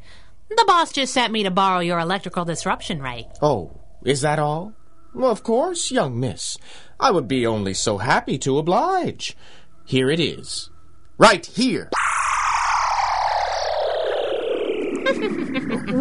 The 0.49 0.65
boss 0.67 0.91
just 0.91 1.13
sent 1.13 1.33
me 1.33 1.43
to 1.43 1.51
borrow 1.51 1.79
your 1.79 1.99
electrical 1.99 2.45
disruption 2.45 3.01
ray. 3.01 3.27
Oh, 3.41 3.79
is 4.05 4.21
that 4.21 4.37
all? 4.37 4.73
Well, 5.13 5.31
of 5.31 5.43
course, 5.43 5.91
young 5.91 6.19
miss. 6.19 6.57
I 6.99 7.11
would 7.11 7.27
be 7.27 7.47
only 7.47 7.73
so 7.73 7.97
happy 7.97 8.37
to 8.39 8.57
oblige. 8.57 9.35
Here 9.85 10.09
it 10.09 10.19
is. 10.19 10.69
Right 11.17 11.45
here. 11.45 11.89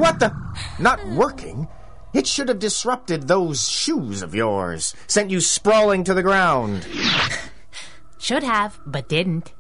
What 0.01 0.19
the? 0.19 0.35
Not 0.79 1.07
working? 1.09 1.69
It 2.13 2.27
should 2.27 2.49
have 2.49 2.59
disrupted 2.59 3.29
those 3.29 3.69
shoes 3.69 4.23
of 4.23 4.35
yours, 4.35 4.95
sent 5.07 5.31
you 5.31 5.41
sprawling 5.41 6.03
to 6.05 6.15
the 6.15 6.23
ground. 6.25 6.87
Should 8.19 8.43
have, 8.43 8.79
but 8.85 9.09
didn't. 9.09 9.53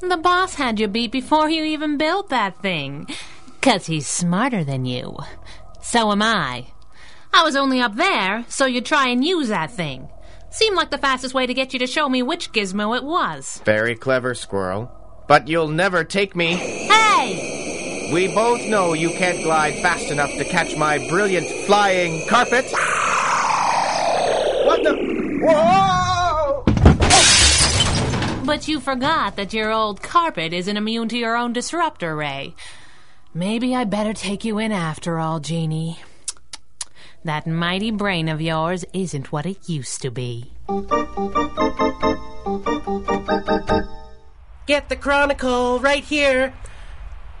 The 0.00 0.16
boss 0.16 0.54
had 0.54 0.78
you 0.78 0.86
beat 0.88 1.10
before 1.10 1.50
you 1.50 1.64
even 1.64 1.96
built 1.96 2.28
that 2.28 2.60
thing. 2.62 3.08
'Cause 3.60 3.86
he's 3.86 4.06
smarter 4.06 4.62
than 4.62 4.84
you. 4.84 5.18
So 5.82 6.12
am 6.12 6.22
I. 6.22 6.66
I 7.32 7.42
was 7.42 7.56
only 7.56 7.80
up 7.80 7.96
there, 7.96 8.44
so 8.48 8.64
you'd 8.66 8.86
try 8.86 9.08
and 9.08 9.24
use 9.24 9.48
that 9.48 9.70
thing. 9.72 10.08
Seemed 10.50 10.76
like 10.76 10.90
the 10.90 10.98
fastest 10.98 11.34
way 11.34 11.46
to 11.46 11.54
get 11.54 11.72
you 11.72 11.78
to 11.80 11.86
show 11.86 12.08
me 12.08 12.22
which 12.22 12.52
gizmo 12.52 12.96
it 12.96 13.04
was. 13.04 13.60
Very 13.64 13.94
clever, 13.96 14.34
Squirrel. 14.34 14.90
But 15.28 15.48
you'll 15.48 15.68
never 15.68 16.04
take 16.04 16.34
me. 16.36 16.54
Hey! 16.54 17.59
We 18.12 18.26
both 18.26 18.66
know 18.66 18.92
you 18.92 19.10
can't 19.10 19.40
glide 19.44 19.74
fast 19.76 20.10
enough 20.10 20.32
to 20.32 20.44
catch 20.44 20.76
my 20.76 20.98
brilliant 21.08 21.46
flying 21.66 22.26
carpet. 22.26 22.64
What 24.64 24.82
the? 24.82 24.96
Whoa! 25.42 26.64
But 28.44 28.66
you 28.66 28.80
forgot 28.80 29.36
that 29.36 29.52
your 29.52 29.70
old 29.70 30.02
carpet 30.02 30.52
isn't 30.52 30.76
immune 30.76 31.08
to 31.10 31.18
your 31.18 31.36
own 31.36 31.52
disruptor 31.52 32.16
ray. 32.16 32.56
Maybe 33.32 33.76
I 33.76 33.84
better 33.84 34.12
take 34.12 34.44
you 34.44 34.58
in 34.58 34.72
after 34.72 35.20
all, 35.20 35.38
Genie. 35.38 36.00
That 37.22 37.46
mighty 37.46 37.92
brain 37.92 38.28
of 38.28 38.40
yours 38.40 38.84
isn't 38.92 39.30
what 39.30 39.46
it 39.46 39.68
used 39.68 40.02
to 40.02 40.10
be. 40.10 40.50
Get 44.66 44.88
the 44.88 44.96
Chronicle 44.98 45.78
right 45.78 46.02
here. 46.02 46.54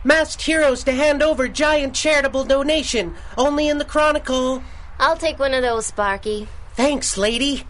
Masked 0.02 0.42
heroes 0.42 0.82
to 0.84 0.92
hand 0.92 1.22
over 1.22 1.46
giant 1.46 1.94
charitable 1.94 2.44
donation. 2.44 3.14
Only 3.36 3.68
in 3.68 3.76
the 3.76 3.84
Chronicle. 3.84 4.62
I'll 4.98 5.16
take 5.16 5.38
one 5.38 5.52
of 5.52 5.62
those, 5.62 5.86
Sparky. 5.86 6.48
Thanks, 6.74 7.18
lady. 7.18 7.64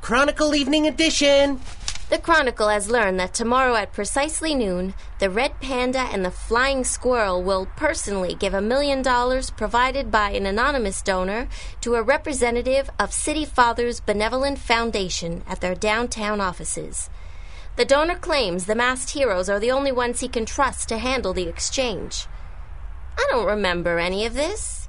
Chronicle 0.00 0.54
Evening 0.54 0.86
Edition. 0.86 1.60
The 2.08 2.18
Chronicle 2.18 2.68
has 2.68 2.90
learned 2.90 3.18
that 3.18 3.34
tomorrow 3.34 3.74
at 3.74 3.92
precisely 3.92 4.54
noon, 4.54 4.94
the 5.18 5.30
Red 5.30 5.60
Panda 5.60 6.00
and 6.12 6.24
the 6.24 6.30
Flying 6.30 6.84
Squirrel 6.84 7.42
will 7.42 7.66
personally 7.74 8.34
give 8.34 8.52
a 8.52 8.60
million 8.60 9.00
dollars 9.02 9.50
provided 9.50 10.10
by 10.10 10.30
an 10.32 10.44
anonymous 10.44 11.02
donor 11.02 11.48
to 11.80 11.94
a 11.94 12.02
representative 12.02 12.90
of 12.98 13.12
City 13.12 13.44
Fathers 13.44 14.00
Benevolent 14.00 14.58
Foundation 14.58 15.42
at 15.48 15.60
their 15.60 15.74
downtown 15.74 16.40
offices. 16.40 17.08
The 17.76 17.84
donor 17.86 18.16
claims 18.16 18.66
the 18.66 18.74
masked 18.74 19.10
heroes 19.10 19.48
are 19.48 19.58
the 19.58 19.70
only 19.70 19.92
ones 19.92 20.20
he 20.20 20.28
can 20.28 20.44
trust 20.44 20.88
to 20.88 20.98
handle 20.98 21.32
the 21.32 21.48
exchange. 21.48 22.26
I 23.16 23.26
don't 23.30 23.46
remember 23.46 23.98
any 23.98 24.26
of 24.26 24.34
this, 24.34 24.88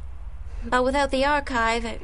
but 0.65 0.83
without 0.83 1.11
the 1.11 1.23
archive, 1.23 1.85
it... 1.85 2.01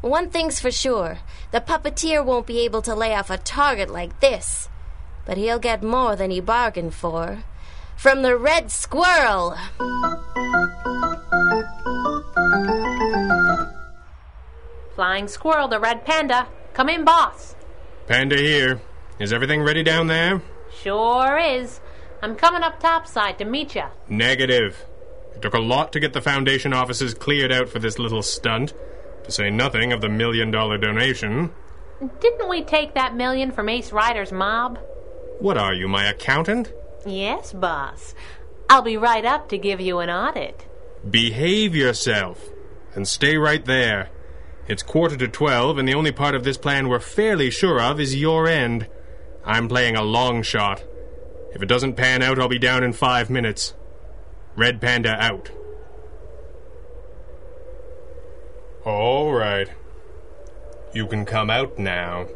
One 0.00 0.30
thing's 0.30 0.60
for 0.60 0.70
sure 0.70 1.18
the 1.50 1.60
puppeteer 1.60 2.24
won't 2.24 2.46
be 2.46 2.60
able 2.60 2.82
to 2.82 2.94
lay 2.94 3.14
off 3.14 3.30
a 3.30 3.38
target 3.38 3.90
like 3.90 4.20
this, 4.20 4.68
but 5.24 5.36
he'll 5.36 5.58
get 5.58 5.82
more 5.82 6.16
than 6.16 6.30
he 6.30 6.40
bargained 6.40 6.94
for. 6.94 7.44
From 7.96 8.22
the 8.22 8.36
Red 8.36 8.70
Squirrel! 8.70 9.56
Flying 14.94 15.28
Squirrel, 15.28 15.68
the 15.68 15.80
Red 15.80 16.04
Panda. 16.04 16.46
Come 16.72 16.88
in, 16.88 17.04
boss. 17.04 17.54
Panda 18.06 18.36
here. 18.36 18.80
Is 19.18 19.32
everything 19.32 19.62
ready 19.62 19.82
down 19.82 20.08
there? 20.08 20.42
Sure 20.82 21.38
is. 21.38 21.80
I'm 22.22 22.36
coming 22.36 22.62
up 22.62 22.80
topside 22.80 23.38
to 23.38 23.44
meet 23.44 23.74
ya. 23.74 23.88
Negative. 24.08 24.84
It 25.34 25.42
took 25.42 25.54
a 25.54 25.60
lot 25.60 25.92
to 25.92 26.00
get 26.00 26.12
the 26.12 26.20
Foundation 26.20 26.72
offices 26.72 27.14
cleared 27.14 27.52
out 27.52 27.68
for 27.68 27.78
this 27.78 27.98
little 27.98 28.22
stunt, 28.22 28.74
to 29.24 29.32
say 29.32 29.50
nothing 29.50 29.92
of 29.92 30.00
the 30.00 30.08
million 30.08 30.50
dollar 30.50 30.76
donation. 30.78 31.52
Didn't 32.20 32.48
we 32.48 32.62
take 32.62 32.94
that 32.94 33.14
million 33.16 33.52
from 33.52 33.68
Ace 33.68 33.90
Rider's 33.90 34.32
mob? 34.32 34.78
What 35.38 35.56
are 35.56 35.72
you, 35.72 35.88
my 35.88 36.04
accountant? 36.04 36.72
Yes, 37.06 37.52
boss. 37.52 38.14
I'll 38.68 38.82
be 38.82 38.96
right 38.96 39.24
up 39.24 39.48
to 39.50 39.58
give 39.58 39.80
you 39.80 40.00
an 40.00 40.10
audit. 40.10 40.66
Behave 41.08 41.74
yourself. 41.74 42.50
And 42.94 43.06
stay 43.06 43.36
right 43.36 43.64
there. 43.64 44.10
It's 44.68 44.82
quarter 44.82 45.16
to 45.16 45.28
twelve, 45.28 45.78
and 45.78 45.86
the 45.86 45.94
only 45.94 46.12
part 46.12 46.34
of 46.34 46.44
this 46.44 46.56
plan 46.56 46.88
we're 46.88 46.98
fairly 46.98 47.50
sure 47.50 47.80
of 47.80 48.00
is 48.00 48.16
your 48.16 48.46
end. 48.48 48.88
I'm 49.46 49.68
playing 49.68 49.96
a 49.96 50.02
long 50.02 50.42
shot. 50.42 50.82
If 51.54 51.62
it 51.62 51.66
doesn't 51.66 51.94
pan 51.94 52.20
out, 52.20 52.38
I'll 52.38 52.48
be 52.48 52.58
down 52.58 52.82
in 52.82 52.92
five 52.92 53.30
minutes. 53.30 53.74
Red 54.56 54.80
Panda 54.80 55.10
out. 55.10 55.50
All 58.84 59.32
right. 59.32 59.68
You 60.92 61.06
can 61.06 61.24
come 61.24 61.48
out 61.48 61.78
now. 61.78 62.26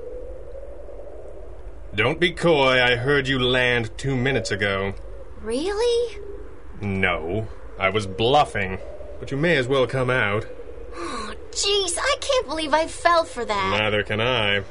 Don't 1.95 2.21
be 2.21 2.31
coy, 2.31 2.81
I 2.81 2.95
heard 2.95 3.27
you 3.27 3.39
land 3.39 3.91
two 3.99 4.17
minutes 4.17 4.53
ago. 4.53 4.95
Really? 5.43 6.19
No, 6.81 7.49
I 7.79 7.91
was 7.91 8.07
bluffing. 8.07 8.79
But 9.19 9.31
you 9.31 9.37
may 9.37 9.57
as 9.57 9.67
well 9.67 9.87
come 9.87 10.11
out. 10.11 10.47
Oh, 10.95 11.35
jeez, 11.51 11.99
I 11.99 12.17
can't 12.21 12.47
believe 12.47 12.73
I 12.73 12.87
fell 12.87 13.25
for 13.25 13.45
that. 13.45 13.79
Neither 13.79 14.03
can 14.05 14.21
I. 14.21 14.63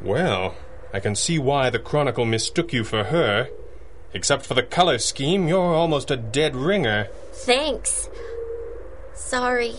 Well, 0.00 0.56
I 0.92 1.00
can 1.00 1.14
see 1.14 1.38
why 1.38 1.70
the 1.70 1.78
Chronicle 1.78 2.24
mistook 2.24 2.72
you 2.72 2.84
for 2.84 3.04
her. 3.04 3.48
Except 4.14 4.44
for 4.44 4.54
the 4.54 4.62
color 4.62 4.98
scheme, 4.98 5.48
you're 5.48 5.74
almost 5.74 6.10
a 6.10 6.16
dead 6.16 6.54
ringer. 6.54 7.08
Thanks. 7.32 8.10
Sorry. 9.14 9.74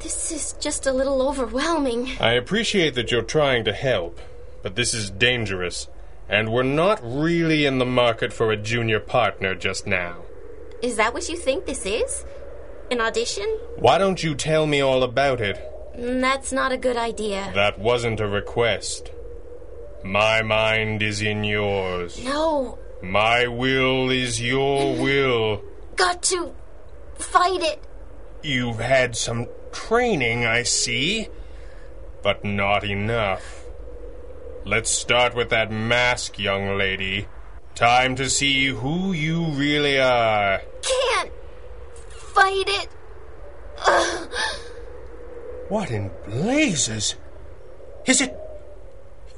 This 0.00 0.32
is 0.32 0.54
just 0.60 0.86
a 0.86 0.92
little 0.92 1.22
overwhelming. 1.26 2.10
I 2.20 2.32
appreciate 2.32 2.94
that 2.96 3.10
you're 3.10 3.22
trying 3.22 3.64
to 3.64 3.72
help, 3.72 4.20
but 4.62 4.74
this 4.74 4.92
is 4.92 5.10
dangerous, 5.10 5.88
and 6.28 6.52
we're 6.52 6.64
not 6.64 7.00
really 7.02 7.64
in 7.64 7.78
the 7.78 7.86
market 7.86 8.32
for 8.32 8.50
a 8.50 8.56
junior 8.56 9.00
partner 9.00 9.54
just 9.54 9.86
now. 9.86 10.16
Is 10.82 10.96
that 10.96 11.14
what 11.14 11.28
you 11.28 11.36
think 11.36 11.64
this 11.66 11.86
is? 11.86 12.24
An 12.90 13.00
audition? 13.00 13.46
Why 13.76 13.96
don't 13.98 14.22
you 14.22 14.34
tell 14.34 14.66
me 14.66 14.80
all 14.80 15.02
about 15.02 15.40
it? 15.40 15.58
Mm, 15.96 16.20
That's 16.20 16.52
not 16.52 16.72
a 16.72 16.76
good 16.76 16.96
idea. 16.96 17.50
That 17.54 17.78
wasn't 17.78 18.20
a 18.20 18.28
request. 18.28 19.10
My 20.06 20.40
mind 20.42 21.02
is 21.02 21.20
in 21.20 21.42
yours. 21.42 22.22
No, 22.24 22.78
My 23.02 23.48
will 23.48 24.08
is 24.10 24.40
your 24.40 24.94
will. 24.94 25.62
got 25.96 26.22
to 26.24 26.54
fight 27.18 27.60
it. 27.62 27.80
You've 28.42 28.78
had 28.78 29.16
some 29.16 29.48
training, 29.72 30.44
I 30.46 30.62
see, 30.62 31.28
but 32.22 32.44
not 32.44 32.84
enough. 32.84 33.64
Let's 34.64 34.90
start 34.90 35.34
with 35.34 35.50
that 35.50 35.72
mask, 35.72 36.38
young 36.38 36.76
lady. 36.78 37.26
Time 37.74 38.14
to 38.16 38.30
see 38.30 38.66
who 38.68 39.12
you 39.12 39.44
really 39.46 39.98
are. 39.98 40.62
Can't 40.82 41.32
fight 42.10 42.68
it. 42.68 42.88
Ugh. 43.86 44.28
What 45.68 45.90
in 45.90 46.10
blazes? 46.26 47.16
Is 48.06 48.20
it? 48.20 48.38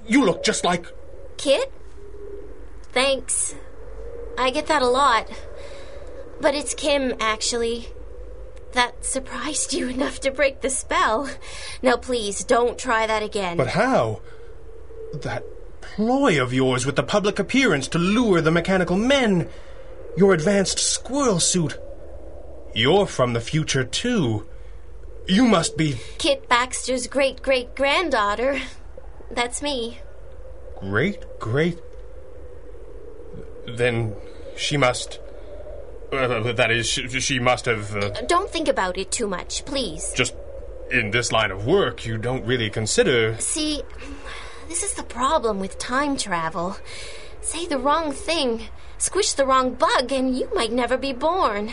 You 0.08 0.24
look 0.24 0.42
just 0.42 0.64
like. 0.64 0.86
Kit? 1.36 1.70
Thanks. 2.92 3.54
I 4.38 4.50
get 4.50 4.66
that 4.66 4.82
a 4.82 4.88
lot. 4.88 5.28
But 6.40 6.54
it's 6.54 6.74
Kim, 6.74 7.14
actually. 7.20 7.88
That 8.72 9.04
surprised 9.04 9.72
you 9.72 9.88
enough 9.96 10.20
to 10.20 10.30
break 10.30 10.60
the 10.62 10.70
spell. 10.70 11.28
Now, 11.82 11.96
please, 11.96 12.42
don't 12.42 12.78
try 12.78 13.06
that 13.06 13.22
again. 13.22 13.56
But 13.56 13.68
how? 13.68 14.22
That 15.12 15.44
ploy 15.80 16.42
of 16.42 16.52
yours 16.52 16.86
with 16.86 16.96
the 16.96 17.02
public 17.02 17.38
appearance 17.38 17.88
to 17.88 17.98
lure 17.98 18.40
the 18.40 18.50
mechanical 18.50 18.96
men. 18.96 19.48
Your 20.16 20.32
advanced 20.34 20.78
squirrel 20.78 21.40
suit. 21.40 21.78
You're 22.74 23.06
from 23.06 23.32
the 23.32 23.40
future, 23.40 23.84
too. 23.84 24.46
You 25.26 25.46
must 25.46 25.76
be 25.76 25.96
Kit 26.16 26.48
Baxter's 26.48 27.06
great 27.06 27.42
great 27.42 27.74
granddaughter. 27.74 28.60
That's 29.30 29.62
me. 29.62 29.98
great, 30.80 31.24
great. 31.38 31.78
Then 33.66 34.14
She 34.56 34.76
must. 34.76 35.20
Uh, 36.12 36.52
that 36.52 36.70
is, 36.70 36.88
she, 36.88 37.06
she 37.20 37.38
must 37.38 37.66
have. 37.66 37.94
Uh, 37.94 38.10
Don't 38.26 38.50
think 38.50 38.66
about 38.66 38.96
it 38.98 39.10
too 39.12 39.28
much, 39.28 39.64
please. 39.64 40.12
just 40.16 40.34
in 40.90 41.10
this 41.10 41.30
line 41.30 41.50
of 41.50 41.66
work, 41.66 42.04
you 42.06 42.16
don't 42.18 42.44
really 42.44 42.70
consider. 42.70 43.36
See, 43.38 43.82
this 44.68 44.82
is 44.82 44.94
the 44.94 45.02
problem 45.02 45.60
with 45.60 45.78
time 45.78 46.16
travel. 46.16 46.76
Say 47.40 47.66
the 47.66 47.78
wrong 47.78 48.10
thing, 48.12 48.68
squish 48.96 49.34
the 49.34 49.46
wrong 49.46 49.74
bug, 49.74 50.10
and 50.10 50.36
you 50.36 50.50
might 50.54 50.72
never 50.72 50.96
be 50.96 51.12
born. 51.12 51.72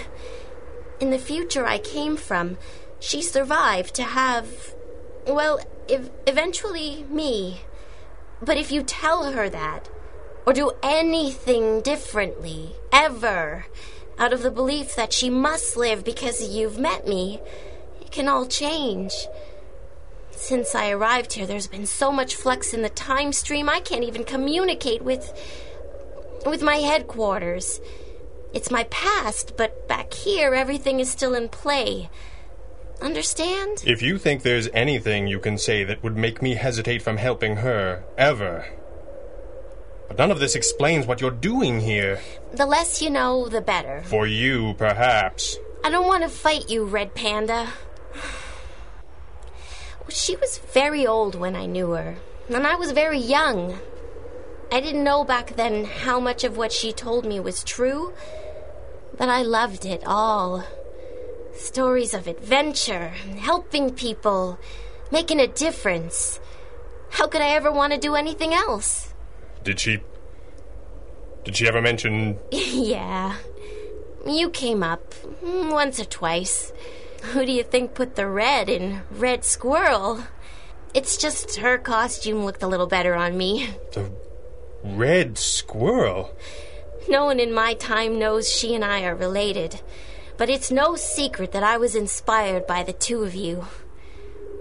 In 1.00 1.10
the 1.12 1.18
future 1.20 1.66
I 1.66 1.78
came 1.78 2.18
from, 2.18 2.58
she 3.00 3.22
survived 3.22 3.96
to 3.96 4.04
have, 4.04 4.76
well, 5.26 5.60
ev- 5.90 6.12
eventually 6.28 7.06
me. 7.10 7.62
But 8.42 8.58
if 8.58 8.72
you 8.72 8.84
tell 8.84 9.32
her 9.32 9.50
that, 9.50 9.90
or 10.46 10.54
do 10.54 10.72
anything 10.84 11.82
differently, 11.82 12.76
ever, 12.92 13.66
out 14.20 14.34
of 14.34 14.44
the 14.44 14.52
belief 14.52 14.96
that 14.96 15.14
she 15.14 15.30
must 15.30 15.76
live 15.76 16.04
because 16.04 16.48
you've 16.48 16.78
met 16.78 17.08
me, 17.08 17.40
it 18.02 18.12
can 18.12 18.28
all 18.28 18.46
change. 18.46 19.14
Since 20.32 20.76
I 20.76 20.90
arrived 20.92 21.34
here, 21.34 21.48
there's 21.48 21.68
been 21.68 21.86
so 21.86 22.12
much 22.12 22.36
flux 22.36 22.74
in 22.74 22.82
the 22.82 22.90
time 22.90 23.34
stream, 23.34 23.70
I 23.70 23.80
can't 23.80 24.04
even 24.04 24.24
communicate 24.24 25.02
with. 25.02 25.34
with 26.46 26.62
my 26.62 26.76
headquarters. 26.76 27.80
It's 28.54 28.70
my 28.70 28.84
past, 28.86 29.58
but 29.58 29.88
back 29.88 30.14
here, 30.14 30.54
everything 30.54 31.00
is 31.00 31.10
still 31.10 31.34
in 31.34 31.50
play. 31.50 32.10
Understand? 33.02 33.84
If 33.86 34.02
you 34.02 34.18
think 34.18 34.42
there's 34.42 34.70
anything 34.74 35.28
you 35.28 35.40
can 35.40 35.58
say 35.58 35.84
that 35.84 36.02
would 36.04 36.16
make 36.16 36.42
me 36.42 36.56
hesitate 36.56 37.02
from 37.02 37.18
helping 37.18 37.58
her, 37.58 38.04
ever. 38.18 38.66
But 40.08 40.18
none 40.18 40.32
of 40.32 40.40
this 40.40 40.56
explains 40.56 41.06
what 41.06 41.22
you're 41.22 41.32
doing 41.32 41.82
here. 41.82 42.20
The 42.54 42.66
less 42.66 43.02
you 43.02 43.10
know, 43.10 43.50
the 43.50 43.62
better. 43.62 44.04
For 44.06 44.28
you, 44.28 44.76
perhaps. 44.78 45.58
I 45.84 45.90
don't 45.90 46.08
want 46.08 46.24
to 46.24 46.30
fight 46.30 46.70
you, 46.70 46.86
Red 46.86 47.16
Panda. 47.16 47.70
She 50.10 50.36
was 50.36 50.60
very 50.60 51.06
old 51.06 51.36
when 51.36 51.56
I 51.56 51.66
knew 51.66 51.92
her, 51.92 52.16
and 52.50 52.66
I 52.66 52.76
was 52.76 52.92
very 52.92 53.20
young. 53.20 53.78
I 54.72 54.80
didn't 54.80 55.04
know 55.04 55.24
back 55.24 55.56
then 55.56 55.86
how 55.86 56.20
much 56.20 56.44
of 56.44 56.58
what 56.58 56.72
she 56.72 56.94
told 56.94 57.26
me 57.26 57.40
was 57.40 57.64
true, 57.64 58.14
but 59.18 59.30
I 59.30 59.42
loved 59.42 59.86
it 59.86 60.04
all. 60.06 60.64
Stories 61.56 62.14
of 62.14 62.28
adventure, 62.28 63.10
helping 63.40 63.92
people, 63.92 64.60
making 65.12 65.40
a 65.40 65.48
difference. 65.48 66.40
How 67.12 67.28
could 67.28 67.42
I 67.42 67.50
ever 67.50 67.72
want 67.72 67.94
to 67.94 68.00
do 68.00 68.16
anything 68.16 68.54
else? 68.54 69.14
Did 69.64 69.80
she. 69.80 70.00
Did 71.44 71.56
she 71.56 71.68
ever 71.68 71.82
mention. 71.82 72.40
yeah. 72.52 73.38
You 74.26 74.50
came 74.50 74.84
up 74.84 75.14
once 75.42 76.00
or 76.00 76.06
twice. 76.06 76.74
Who 77.32 77.46
do 77.46 77.52
you 77.52 77.64
think 77.64 77.94
put 77.94 78.16
the 78.16 78.28
red 78.28 78.70
in 78.70 79.02
Red 79.12 79.44
Squirrel? 79.46 80.24
It's 80.94 81.18
just 81.18 81.58
her 81.58 81.78
costume 81.78 82.46
looked 82.46 82.64
a 82.64 82.68
little 82.68 82.88
better 82.88 83.16
on 83.16 83.38
me. 83.38 83.70
The 83.94 84.12
red 84.84 85.38
squirrel? 85.40 86.36
No 87.10 87.26
one 87.26 87.40
in 87.40 87.52
my 87.52 87.74
time 87.74 88.20
knows 88.20 88.52
she 88.52 88.76
and 88.76 88.86
I 88.86 89.04
are 89.04 89.16
related. 89.16 89.82
But 90.38 90.50
it's 90.50 90.72
no 90.72 90.96
secret 90.96 91.52
that 91.54 91.64
I 91.64 91.78
was 91.78 91.96
inspired 91.96 92.68
by 92.68 92.84
the 92.84 92.94
two 92.94 93.24
of 93.24 93.36
you. 93.36 93.66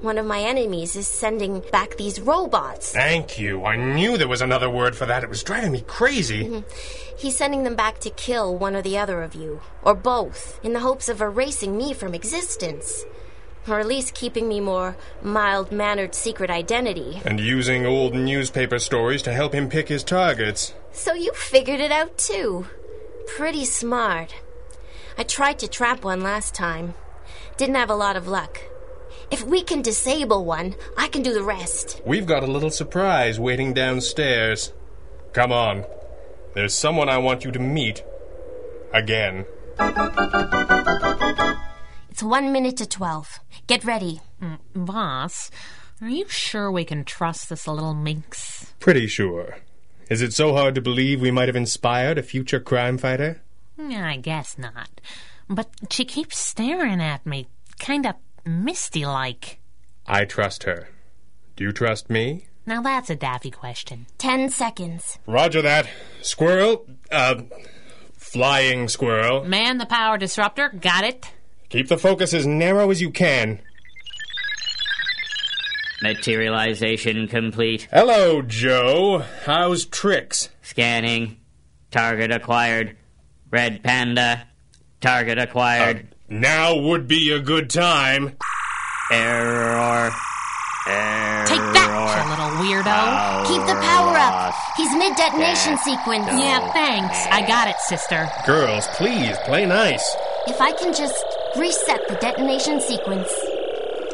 One 0.01 0.19
of 0.19 0.27
my 0.27 0.41
enemies 0.41 0.97
is 0.97 1.09
sending 1.09 1.63
back 1.73 1.97
these 1.97 2.21
robots. 2.21 2.93
Thank 2.93 3.39
you. 3.39 3.65
I 3.65 3.77
knew 3.77 4.19
there 4.19 4.29
was 4.29 4.43
another 4.43 4.69
word 4.69 4.95
for 4.95 5.07
that. 5.07 5.25
It 5.25 5.31
was 5.31 5.43
driving 5.43 5.73
me 5.73 5.81
crazy. 5.81 6.45
Mm-hmm. 6.45 7.17
He's 7.19 7.37
sending 7.37 7.65
them 7.65 7.75
back 7.75 8.01
to 8.01 8.11
kill 8.11 8.57
one 8.57 8.77
or 8.77 8.83
the 8.83 8.99
other 8.99 9.23
of 9.23 9.35
you, 9.35 9.63
or 9.83 9.95
both, 9.95 10.61
in 10.63 10.75
the 10.75 10.81
hopes 10.81 11.09
of 11.09 11.23
erasing 11.23 11.77
me 11.77 11.95
from 11.95 12.15
existence. 12.15 13.05
Or 13.67 13.81
at 13.81 13.87
least 13.87 14.15
keeping 14.15 14.47
me 14.47 14.61
more 14.61 14.95
mild 15.23 15.73
mannered 15.73 16.15
secret 16.15 16.51
identity. 16.51 17.23
And 17.25 17.41
using 17.41 17.87
old 17.87 18.15
newspaper 18.15 18.79
stories 18.79 19.23
to 19.23 19.33
help 19.33 19.55
him 19.55 19.71
pick 19.71 19.89
his 19.89 20.05
targets. 20.05 20.75
So 20.93 21.15
you 21.15 21.33
figured 21.33 21.81
it 21.81 21.91
out 21.91 22.19
too. 22.19 22.67
Pretty 23.27 23.65
smart. 23.65 24.35
I 25.16 25.22
tried 25.22 25.59
to 25.61 25.68
trap 25.68 26.05
one 26.05 26.22
last 26.22 26.55
time. 26.55 26.94
Didn't 27.57 27.77
have 27.77 27.90
a 27.90 27.94
lot 27.94 28.16
of 28.16 28.27
luck. 28.27 28.61
If 29.31 29.44
we 29.44 29.62
can 29.62 29.81
disable 29.81 30.44
one, 30.44 30.74
I 30.96 31.09
can 31.09 31.22
do 31.22 31.33
the 31.33 31.42
rest. 31.42 32.03
We've 32.05 32.27
got 32.27 32.42
a 32.42 32.50
little 32.50 32.70
surprise 32.70 33.38
waiting 33.38 33.72
downstairs. 33.72 34.72
Come 35.33 35.53
on. 35.53 35.85
There's 36.55 36.74
someone 36.74 37.09
I 37.09 37.18
want 37.18 37.44
you 37.44 37.53
to 37.53 37.59
meet. 37.59 38.05
Again. 38.92 39.46
It's 42.11 42.22
one 42.22 42.53
minute 42.53 42.77
to 42.77 42.87
twelve. 42.87 43.40
Get 43.66 43.85
ready. 43.85 44.20
Mm, 44.40 44.59
Boss, 44.74 45.50
are 46.00 46.09
you 46.09 46.29
sure 46.29 46.70
we 46.70 46.85
can 46.85 47.05
trust 47.05 47.48
this 47.48 47.66
little 47.66 47.94
minx? 47.94 48.72
Pretty 48.79 49.07
sure. 49.09 49.59
Is 50.11 50.22
it 50.22 50.33
so 50.33 50.55
hard 50.55 50.74
to 50.77 50.81
believe 50.81 51.20
we 51.20 51.31
might 51.33 51.48
have 51.48 51.57
inspired 51.57 52.18
a 52.18 52.22
future 52.22 52.61
crime 52.61 52.98
fighter? 52.98 53.40
I 53.79 54.17
guess 54.17 54.57
not. 54.59 55.01
But 55.49 55.69
she 55.91 56.05
keeps 56.05 56.39
staring 56.39 57.01
at 57.01 57.27
me, 57.27 57.49
kind 57.79 58.07
of 58.07 58.15
misty 58.47 59.05
like. 59.05 59.61
I 60.07 60.25
trust 60.25 60.65
her. 60.65 60.89
Do 61.57 61.65
you 61.65 61.73
trust 61.73 62.11
me? 62.11 62.47
Now 62.67 62.81
that's 62.83 63.11
a 63.11 63.17
daffy 63.17 63.51
question. 63.51 64.07
Ten 64.19 64.49
seconds. 64.49 65.19
Roger 65.27 65.61
that. 65.63 65.89
Squirrel, 66.23 66.87
uh, 67.11 67.43
flying 68.17 68.89
squirrel. 68.89 69.45
Man 69.45 69.79
the 69.79 69.87
power 69.87 70.17
disruptor, 70.17 70.71
got 70.71 71.05
it? 71.05 71.31
Keep 71.69 71.89
the 71.89 71.99
focus 71.99 72.33
as 72.33 72.47
narrow 72.47 72.91
as 72.91 73.01
you 73.01 73.11
can. 73.11 73.61
Materialization 76.03 77.29
complete. 77.29 77.89
Hello, 77.91 78.43
Joe. 78.43 79.25
How's 79.45 79.87
tricks? 79.87 80.51
Scanning. 80.63 81.39
Target 81.91 82.31
acquired. 82.31 82.97
Red 83.55 83.85
Panda. 83.85 84.49
Target 85.01 85.38
acquired. 85.38 85.99
Uh, 85.99 86.03
now 86.29 86.77
would 86.77 87.07
be 87.07 87.31
a 87.31 87.38
good 87.38 87.71
time. 87.71 88.37
Error. 89.12 90.11
Error. 90.88 91.47
Take 91.47 91.61
that, 91.61 91.87
you 91.87 92.31
little 92.31 92.51
weirdo. 92.59 93.47
Keep 93.47 93.64
the 93.69 93.81
power 93.81 94.17
up. 94.17 94.55
He's 94.77 94.90
mid 94.97 95.14
detonation 95.14 95.79
sequence. 95.79 96.27
Yeah, 96.33 96.73
thanks. 96.73 97.17
I 97.31 97.47
got 97.47 97.69
it, 97.69 97.77
sister. 97.79 98.29
Girls, 98.45 98.88
please, 98.97 99.38
play 99.45 99.67
nice. 99.67 100.17
If 100.49 100.61
I 100.61 100.73
can 100.73 100.93
just 100.93 101.25
reset 101.57 102.09
the 102.09 102.17
detonation 102.17 102.81
sequence. 102.81 103.33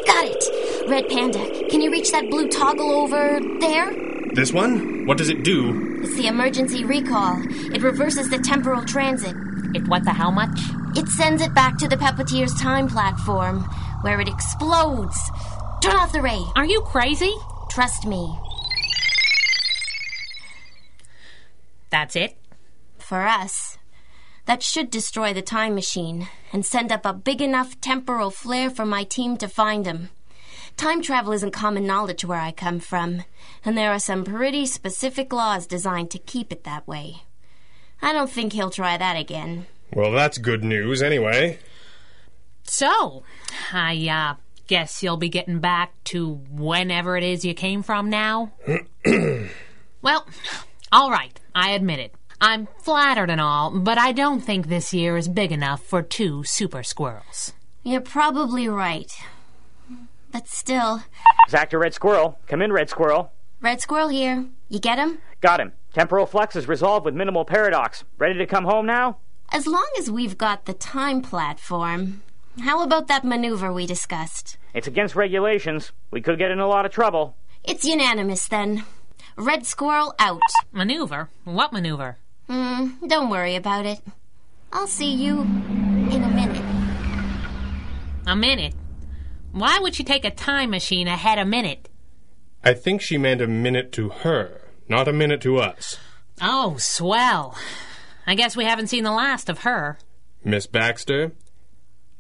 Got 0.05 0.27
it. 0.27 0.87
Red 0.87 1.09
Panda, 1.09 1.67
can 1.71 1.81
you 1.81 1.91
reach 1.91 2.13
that 2.13 2.29
blue 2.29 2.49
toggle 2.49 2.91
over 2.91 3.41
there? 3.59 4.10
This 4.33 4.53
one? 4.53 5.07
What 5.07 5.19
does 5.19 5.29
it 5.29 5.43
do? 5.43 6.01
It's 6.03 6.17
the 6.17 6.29
emergency 6.29 6.85
recall. 6.85 7.37
It 7.75 7.83
reverses 7.83 8.31
the 8.31 8.39
temporal 8.39 8.85
transit. 8.85 9.35
It 9.75 9.89
what 9.89 10.05
the 10.05 10.13
how 10.13 10.31
much? 10.31 10.61
It 10.97 11.09
sends 11.09 11.43
it 11.43 11.53
back 11.53 11.79
to 11.79 11.89
the 11.89 11.97
Puppeteer's 11.97 12.55
time 12.55 12.87
platform, 12.87 13.65
where 14.03 14.21
it 14.21 14.29
explodes. 14.29 15.19
Turn 15.81 15.97
off 15.97 16.13
the 16.13 16.23
ray. 16.23 16.41
Are 16.55 16.65
you 16.65 16.81
crazy? 16.83 17.35
Trust 17.71 18.07
me. 18.07 18.39
That's 21.91 22.15
it? 22.15 22.37
For 22.99 23.23
us. 23.23 23.79
That 24.47 24.63
should 24.63 24.91
destroy 24.91 25.33
the 25.33 25.43
time 25.43 25.75
machine 25.75 26.29
and 26.53 26.65
send 26.65 26.93
up 26.93 27.05
a 27.05 27.13
big 27.13 27.43
enough 27.43 27.81
temporal 27.81 28.31
flare 28.31 28.71
for 28.71 28.87
my 28.87 29.03
team 29.03 29.37
to 29.39 29.49
find 29.49 29.87
him. 29.87 30.11
Time 30.81 31.03
travel 31.03 31.35
isn't 31.35 31.51
common 31.51 31.87
knowledge 31.87 32.25
where 32.25 32.41
I 32.41 32.53
come 32.53 32.81
from, 32.81 33.25
and 33.67 33.77
there 33.77 33.93
are 33.93 33.99
some 33.99 34.25
pretty 34.25 34.65
specific 34.65 35.31
laws 35.31 35.67
designed 35.67 36.11
to 36.13 36.19
keep 36.19 36.51
it 36.51 36.65
that 36.65 36.89
way. 36.89 37.25
I 38.01 38.15
don't 38.15 38.31
think 38.31 38.55
he'll 38.55 38.71
try 38.71 38.97
that 38.97 39.15
again. 39.15 39.67
Well, 39.93 40.11
that's 40.11 40.39
good 40.39 40.65
news 40.65 41.03
anyway. 41.03 41.59
So, 42.63 43.25
I, 43.75 44.09
uh, 44.09 44.41
guess 44.69 45.03
you'll 45.03 45.19
be 45.19 45.29
getting 45.29 45.59
back 45.59 45.93
to 46.05 46.41
whenever 46.51 47.15
it 47.15 47.25
is 47.25 47.45
you 47.45 47.53
came 47.53 47.83
from 47.83 48.09
now? 48.09 48.53
well, 50.01 50.27
all 50.91 51.11
right, 51.11 51.39
I 51.55 51.73
admit 51.73 51.99
it. 51.99 52.15
I'm 52.41 52.69
flattered 52.79 53.29
and 53.29 53.39
all, 53.43 53.71
but 53.71 53.99
I 53.99 54.13
don't 54.13 54.41
think 54.41 54.69
this 54.69 54.95
year 54.95 55.19
is 55.19 55.29
big 55.29 55.53
enough 55.53 55.83
for 55.83 56.01
two 56.01 56.43
super 56.45 56.83
squirrels. 56.83 57.53
You're 57.83 58.01
probably 58.01 58.67
right. 58.67 59.13
But 60.33 60.47
still, 60.49 61.03
Zack 61.49 61.71
to 61.71 61.79
Red 61.79 61.95
Squirrel. 61.95 62.39
Come 62.47 62.63
in, 62.63 62.73
Red 62.73 62.89
Squirrel. 62.89 63.33
Red 63.61 63.81
Squirrel 63.81 64.09
here. 64.09 64.47
You 64.69 64.79
get 64.79 64.99
him? 64.99 65.19
Got 65.41 65.61
him. 65.61 65.73
Temporal 65.93 66.27
flux 66.27 66.55
is 66.55 66.69
resolved 66.69 67.05
with 67.05 67.15
minimal 67.15 67.45
paradox. 67.45 68.05
Ready 68.19 68.39
to 68.39 68.47
come 68.47 68.65
home 68.65 68.87
now? 68.87 69.19
As 69.53 69.67
long 69.67 69.89
as 69.99 70.11
we've 70.11 70.39
got 70.39 70.67
the 70.67 70.73
time 70.75 71.21
platform. 71.23 72.23
How 72.61 72.83
about 72.83 73.09
that 73.09 73.25
maneuver 73.25 73.73
we 73.73 73.87
discussed? 73.87 74.57
It's 74.75 74.87
against 74.87 75.17
regulations. 75.17 75.93
We 76.11 76.21
could 76.21 76.39
get 76.39 76.51
in 76.51 76.61
a 76.61 76.69
lot 76.69 76.87
of 76.87 76.93
trouble. 76.93 77.37
It's 77.65 77.85
unanimous 77.85 78.47
then. 78.47 78.85
Red 79.37 79.67
Squirrel 79.67 80.15
out. 80.19 80.41
Maneuver? 80.73 81.29
What 81.45 81.73
maneuver? 81.73 82.19
Hmm, 82.49 83.07
don't 83.07 83.31
worry 83.31 83.57
about 83.57 83.87
it. 83.87 84.01
I'll 84.73 84.87
see 84.87 85.13
you 85.13 85.41
in 85.41 86.23
a 86.23 86.29
minute. 86.29 86.63
A 88.27 88.37
minute? 88.37 88.75
Why 89.53 89.79
would 89.79 89.95
she 89.95 90.05
take 90.05 90.25
a 90.25 90.31
time 90.31 90.71
machine 90.71 91.09
ahead 91.09 91.39
a 91.39 91.45
minute? 91.45 91.89
I 92.63 92.75
think 92.75 93.01
she 93.01 93.19
meant 93.19 93.41
a 93.41 93.47
minute 93.47 93.91
to 93.93 94.11
her, 94.11 94.69
not 94.89 95.09
a 95.09 95.13
minute 95.13 95.41
to 95.43 95.59
us. 95.59 95.99
Oh, 96.41 96.77
swell. 96.79 97.57
I 98.27 98.35
guess 98.35 98.57
we 98.57 98.65
haven't 98.65 98.89
seen 98.89 99.05
the 99.05 99.13
last 99.13 99.49
of 99.49 99.61
her. 99.61 99.99
Miss 100.45 100.67
Baxter, 100.67 101.33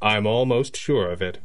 I'm 0.02 0.26
almost 0.26 0.76
sure 0.76 1.10
of 1.10 1.22
it. 1.22 1.38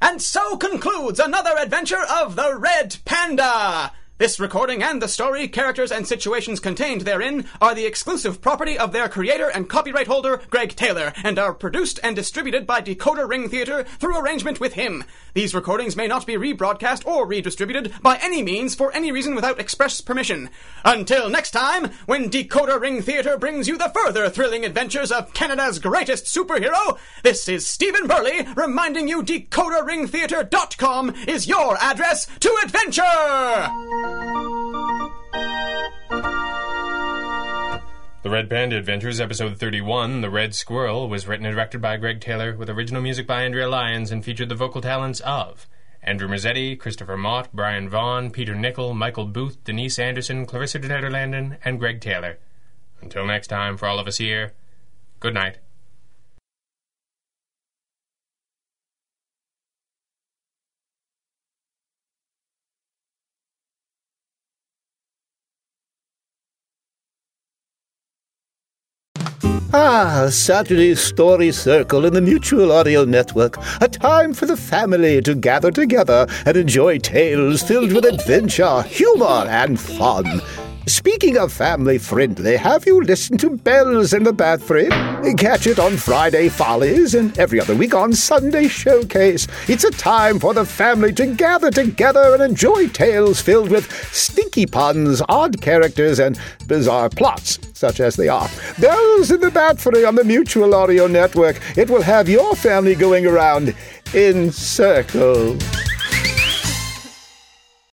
And 0.00 0.22
so 0.22 0.56
concludes 0.56 1.20
another 1.20 1.52
adventure 1.58 2.04
of 2.10 2.36
the 2.36 2.56
Red 2.58 2.96
Panda! 3.04 3.92
This 4.22 4.38
recording 4.38 4.84
and 4.84 5.02
the 5.02 5.08
story, 5.08 5.48
characters, 5.48 5.90
and 5.90 6.06
situations 6.06 6.60
contained 6.60 7.00
therein 7.00 7.44
are 7.60 7.74
the 7.74 7.86
exclusive 7.86 8.40
property 8.40 8.78
of 8.78 8.92
their 8.92 9.08
creator 9.08 9.48
and 9.48 9.68
copyright 9.68 10.06
holder, 10.06 10.40
Greg 10.48 10.76
Taylor, 10.76 11.12
and 11.24 11.40
are 11.40 11.52
produced 11.52 11.98
and 12.04 12.14
distributed 12.14 12.64
by 12.64 12.80
Decoder 12.80 13.28
Ring 13.28 13.48
Theater 13.48 13.82
through 13.82 14.16
arrangement 14.16 14.60
with 14.60 14.74
him. 14.74 15.02
These 15.34 15.56
recordings 15.56 15.96
may 15.96 16.06
not 16.06 16.24
be 16.24 16.34
rebroadcast 16.34 17.04
or 17.04 17.26
redistributed 17.26 17.94
by 18.00 18.16
any 18.22 18.44
means 18.44 18.76
for 18.76 18.92
any 18.92 19.10
reason 19.10 19.34
without 19.34 19.58
express 19.58 20.00
permission. 20.00 20.50
Until 20.84 21.28
next 21.28 21.50
time, 21.50 21.90
when 22.06 22.30
Decoder 22.30 22.80
Ring 22.80 23.02
Theater 23.02 23.36
brings 23.36 23.66
you 23.66 23.76
the 23.76 23.92
further 23.92 24.30
thrilling 24.30 24.64
adventures 24.64 25.10
of 25.10 25.34
Canada's 25.34 25.80
greatest 25.80 26.26
superhero, 26.26 26.96
this 27.24 27.48
is 27.48 27.66
Stephen 27.66 28.06
Burley 28.06 28.46
reminding 28.54 29.08
you 29.08 29.24
DecoderRingTheater.com 29.24 31.12
is 31.26 31.48
your 31.48 31.76
address 31.82 32.28
to 32.38 32.56
adventure! 32.62 34.11
The 38.22 38.30
Red 38.30 38.48
Panda 38.48 38.76
Adventures, 38.76 39.20
Episode 39.20 39.56
31, 39.56 40.20
The 40.20 40.30
Red 40.30 40.54
Squirrel, 40.54 41.08
was 41.08 41.26
written 41.26 41.44
and 41.44 41.56
directed 41.56 41.82
by 41.82 41.96
Greg 41.96 42.20
Taylor, 42.20 42.54
with 42.54 42.70
original 42.70 43.02
music 43.02 43.26
by 43.26 43.42
Andrea 43.42 43.68
Lyons, 43.68 44.12
and 44.12 44.24
featured 44.24 44.48
the 44.48 44.54
vocal 44.54 44.80
talents 44.80 45.18
of 45.20 45.66
Andrew 46.04 46.28
Mazzetti, 46.28 46.78
Christopher 46.78 47.16
Mott, 47.16 47.48
Brian 47.52 47.88
Vaughn, 47.88 48.30
Peter 48.30 48.54
Nickel, 48.54 48.94
Michael 48.94 49.26
Booth, 49.26 49.62
Denise 49.64 49.98
Anderson, 49.98 50.46
Clarissa 50.46 50.78
de 50.78 50.88
Nederlanden, 50.88 51.58
and 51.64 51.80
Greg 51.80 52.00
Taylor. 52.00 52.38
Until 53.00 53.26
next 53.26 53.48
time, 53.48 53.76
for 53.76 53.86
all 53.86 53.98
of 53.98 54.06
us 54.06 54.18
here, 54.18 54.52
good 55.18 55.34
night. 55.34 55.58
Ah, 69.74 70.28
Saturday 70.30 70.94
Story 70.94 71.50
Circle 71.50 72.04
in 72.04 72.12
the 72.12 72.20
Mutual 72.20 72.72
Audio 72.72 73.06
Network. 73.06 73.56
A 73.80 73.88
time 73.88 74.34
for 74.34 74.44
the 74.44 74.54
family 74.54 75.22
to 75.22 75.34
gather 75.34 75.70
together 75.70 76.26
and 76.44 76.58
enjoy 76.58 76.98
tales 76.98 77.62
filled 77.62 77.90
with 77.90 78.04
adventure, 78.04 78.82
humor, 78.82 79.46
and 79.48 79.80
fun. 79.80 80.42
Speaking 80.86 81.38
of 81.38 81.52
family 81.52 81.96
friendly, 81.96 82.56
have 82.56 82.86
you 82.86 83.00
listened 83.00 83.38
to 83.40 83.50
Bells 83.50 84.12
in 84.12 84.24
the 84.24 84.32
Bathroom? 84.32 84.90
Catch 85.36 85.68
it 85.68 85.78
on 85.78 85.96
Friday 85.96 86.48
Follies 86.48 87.14
and 87.14 87.38
every 87.38 87.60
other 87.60 87.76
week 87.76 87.94
on 87.94 88.12
Sunday 88.12 88.66
Showcase. 88.66 89.46
It's 89.68 89.84
a 89.84 89.92
time 89.92 90.40
for 90.40 90.54
the 90.54 90.64
family 90.64 91.12
to 91.14 91.26
gather 91.26 91.70
together 91.70 92.34
and 92.34 92.42
enjoy 92.42 92.88
tales 92.88 93.40
filled 93.40 93.70
with 93.70 93.92
stinky 94.12 94.66
puns, 94.66 95.22
odd 95.28 95.60
characters, 95.60 96.18
and 96.18 96.36
bizarre 96.66 97.08
plots, 97.08 97.60
such 97.74 98.00
as 98.00 98.16
they 98.16 98.28
are. 98.28 98.48
Bells 98.80 99.30
in 99.30 99.40
the 99.40 99.52
Bathroom 99.52 100.04
on 100.04 100.16
the 100.16 100.24
Mutual 100.24 100.74
Audio 100.74 101.06
Network. 101.06 101.60
It 101.78 101.90
will 101.90 102.02
have 102.02 102.28
your 102.28 102.56
family 102.56 102.96
going 102.96 103.24
around 103.24 103.72
in 104.14 104.50
circles. 104.50 105.62